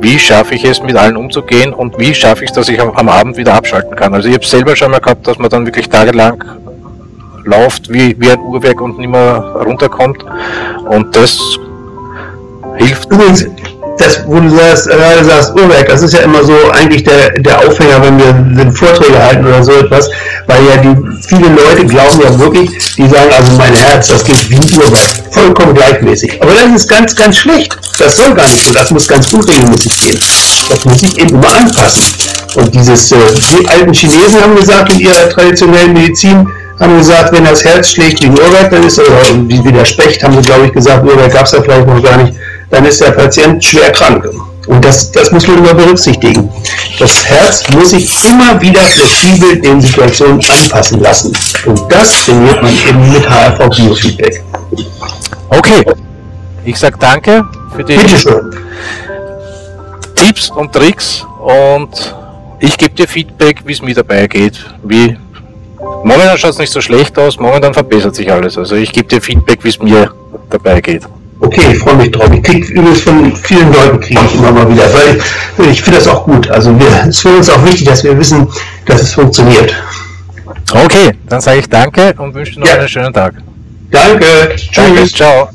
Wie 0.00 0.18
schaffe 0.18 0.54
ich 0.54 0.64
es, 0.64 0.82
mit 0.82 0.96
allen 0.96 1.16
umzugehen 1.16 1.72
und 1.72 1.98
wie 1.98 2.14
schaffe 2.14 2.44
ich 2.44 2.50
es, 2.50 2.56
dass 2.56 2.68
ich 2.68 2.80
am 2.80 3.08
Abend 3.08 3.36
wieder 3.36 3.54
abschalten 3.54 3.96
kann? 3.96 4.14
Also 4.14 4.28
ich 4.28 4.34
habe 4.34 4.44
selber 4.44 4.76
schon 4.76 4.90
mal 4.90 5.00
gehabt, 5.00 5.26
dass 5.26 5.38
man 5.38 5.48
dann 5.48 5.64
wirklich 5.64 5.88
tagelang 5.88 6.44
läuft 7.44 7.92
wie, 7.92 8.14
wie 8.18 8.30
ein 8.30 8.40
Uhrwerk 8.40 8.80
und 8.80 8.98
nicht 8.98 9.10
mehr 9.10 9.56
runterkommt. 9.64 10.24
Und 10.88 11.14
das 11.16 11.38
hilft. 12.76 13.10
Übrigens, 13.10 13.46
das, 13.98 14.26
wo 14.26 14.40
du 14.40 14.50
sagst, 14.50 14.88
gerade 14.88 15.24
sagst, 15.24 15.54
Uhrwerk, 15.54 15.86
das 15.86 16.02
ist 16.02 16.14
ja 16.14 16.20
immer 16.20 16.42
so 16.42 16.54
eigentlich 16.72 17.04
der, 17.04 17.30
der 17.30 17.58
Aufhänger, 17.58 18.02
wenn 18.02 18.18
wir 18.18 18.32
den 18.64 18.72
Vorträge 18.72 19.22
halten 19.22 19.46
oder 19.46 19.62
so 19.62 19.72
etwas, 19.72 20.10
weil 20.46 20.64
ja 20.66 20.76
die 20.82 21.13
viele 21.26 21.48
Leute 21.48 21.86
glauben 21.86 22.20
ja 22.20 22.38
wirklich, 22.38 22.70
die 22.96 23.08
sagen, 23.08 23.30
also 23.36 23.52
mein 23.56 23.74
Herz, 23.74 24.08
das 24.08 24.24
geht 24.24 24.50
wie 24.50 24.76
Uhrwerk, 24.76 25.08
vollkommen 25.30 25.74
gleichmäßig. 25.74 26.40
Aber 26.42 26.52
das 26.52 26.82
ist 26.82 26.88
ganz, 26.88 27.14
ganz 27.14 27.36
schlecht. 27.36 27.76
Das 27.98 28.16
soll 28.16 28.34
gar 28.34 28.48
nicht 28.48 28.64
so, 28.64 28.72
das 28.72 28.90
muss 28.90 29.06
ganz 29.08 29.32
unregelmäßig 29.32 30.00
gehen. 30.00 30.20
Das 30.68 30.84
muss 30.84 31.00
sich 31.00 31.18
eben 31.18 31.30
immer 31.30 31.56
anpassen. 31.56 32.02
Und 32.56 32.74
dieses, 32.74 33.12
äh, 33.12 33.16
die 33.60 33.68
alten 33.68 33.92
Chinesen 33.92 34.42
haben 34.42 34.56
gesagt, 34.56 34.92
in 34.92 35.00
ihrer 35.00 35.28
traditionellen 35.28 35.92
Medizin, 35.92 36.48
haben 36.80 36.98
gesagt, 36.98 37.32
wenn 37.32 37.44
das 37.44 37.64
Herz 37.64 37.90
schlägt 37.90 38.22
wie 38.22 38.26
ein 38.26 38.32
Uhrwerk, 38.32 38.70
dann 38.70 38.82
ist, 38.82 38.98
oder 38.98 39.10
wie, 39.46 39.64
wie 39.64 39.72
der 39.72 39.84
Specht, 39.84 40.22
haben 40.22 40.34
sie, 40.34 40.42
glaube 40.42 40.66
ich, 40.66 40.72
gesagt, 40.72 41.04
Uhrwerk 41.04 41.32
gab 41.32 41.46
es 41.46 41.52
ja 41.52 41.62
vielleicht 41.62 41.86
noch 41.86 42.02
gar 42.02 42.22
nicht, 42.22 42.34
dann 42.70 42.84
ist 42.84 43.00
der 43.00 43.12
Patient 43.12 43.62
schwer 43.62 43.90
krank. 43.92 44.24
Und 44.66 44.84
das, 44.84 45.12
das 45.12 45.30
muss 45.30 45.46
man 45.46 45.58
immer 45.58 45.74
berücksichtigen. 45.74 46.50
Das 46.98 47.24
Herz 47.26 47.68
muss 47.70 47.90
sich 47.90 48.24
immer 48.24 48.60
wieder 48.60 48.80
flexibel 48.80 49.60
den 49.60 49.80
Situationen 49.80 50.40
anpassen 50.48 51.00
lassen. 51.00 51.32
Und 51.66 51.80
das 51.90 52.24
trainiert 52.24 52.62
man 52.62 52.72
eben 52.72 53.12
mit 53.12 53.28
HRV 53.28 53.76
Biofeedback. 53.76 54.42
Okay, 55.50 55.84
ich 56.64 56.78
sage 56.78 56.96
danke 56.98 57.44
für 57.74 57.84
die 57.84 57.98
Tipps 60.14 60.50
und 60.50 60.72
Tricks 60.72 61.26
und 61.40 62.14
ich 62.60 62.78
gebe 62.78 62.94
dir 62.94 63.06
Feedback, 63.06 63.60
wie 63.64 63.72
es 63.72 63.82
mir 63.82 63.94
dabei 63.94 64.26
geht. 64.26 64.64
Wie 64.82 65.16
momentan 66.02 66.38
schaut 66.38 66.52
es 66.52 66.58
nicht 66.58 66.72
so 66.72 66.80
schlecht 66.80 67.18
aus, 67.18 67.38
momentan 67.38 67.74
verbessert 67.74 68.14
sich 68.14 68.32
alles. 68.32 68.56
Also 68.56 68.76
ich 68.76 68.92
gebe 68.92 69.08
dir 69.08 69.20
Feedback, 69.20 69.62
wie 69.62 69.68
es 69.68 69.80
mir 69.80 70.10
dabei 70.48 70.80
geht. 70.80 71.02
Okay, 71.44 71.72
ich 71.72 71.78
freue 71.78 71.96
mich 71.96 72.10
drauf. 72.10 72.30
Ich 72.32 72.42
kriege 72.42 72.66
übrigens 72.72 73.00
von 73.02 73.36
vielen 73.36 73.72
Leuten 73.72 74.00
kriege 74.00 74.20
ich 74.26 74.34
immer 74.34 74.52
mal 74.52 74.68
wieder, 74.70 74.84
weil 74.94 75.18
ich, 75.66 75.72
ich 75.72 75.82
finde 75.82 75.98
das 75.98 76.08
auch 76.08 76.24
gut. 76.24 76.50
Also 76.50 76.78
wir, 76.78 76.86
es 77.02 77.08
ist 77.08 77.20
für 77.20 77.36
uns 77.36 77.50
auch 77.50 77.62
wichtig, 77.64 77.84
dass 77.84 78.02
wir 78.02 78.18
wissen, 78.18 78.48
dass 78.86 79.02
es 79.02 79.12
funktioniert. 79.12 79.74
Okay, 80.72 81.12
dann 81.28 81.40
sage 81.40 81.60
ich 81.60 81.68
danke 81.68 82.14
und 82.16 82.34
wünsche 82.34 82.58
noch 82.58 82.66
ja. 82.66 82.74
einen 82.74 82.88
schönen 82.88 83.12
Tag. 83.12 83.34
Danke. 83.90 84.24
Tschüss. 84.56 84.70
Danke, 84.74 85.06
ciao. 85.06 85.48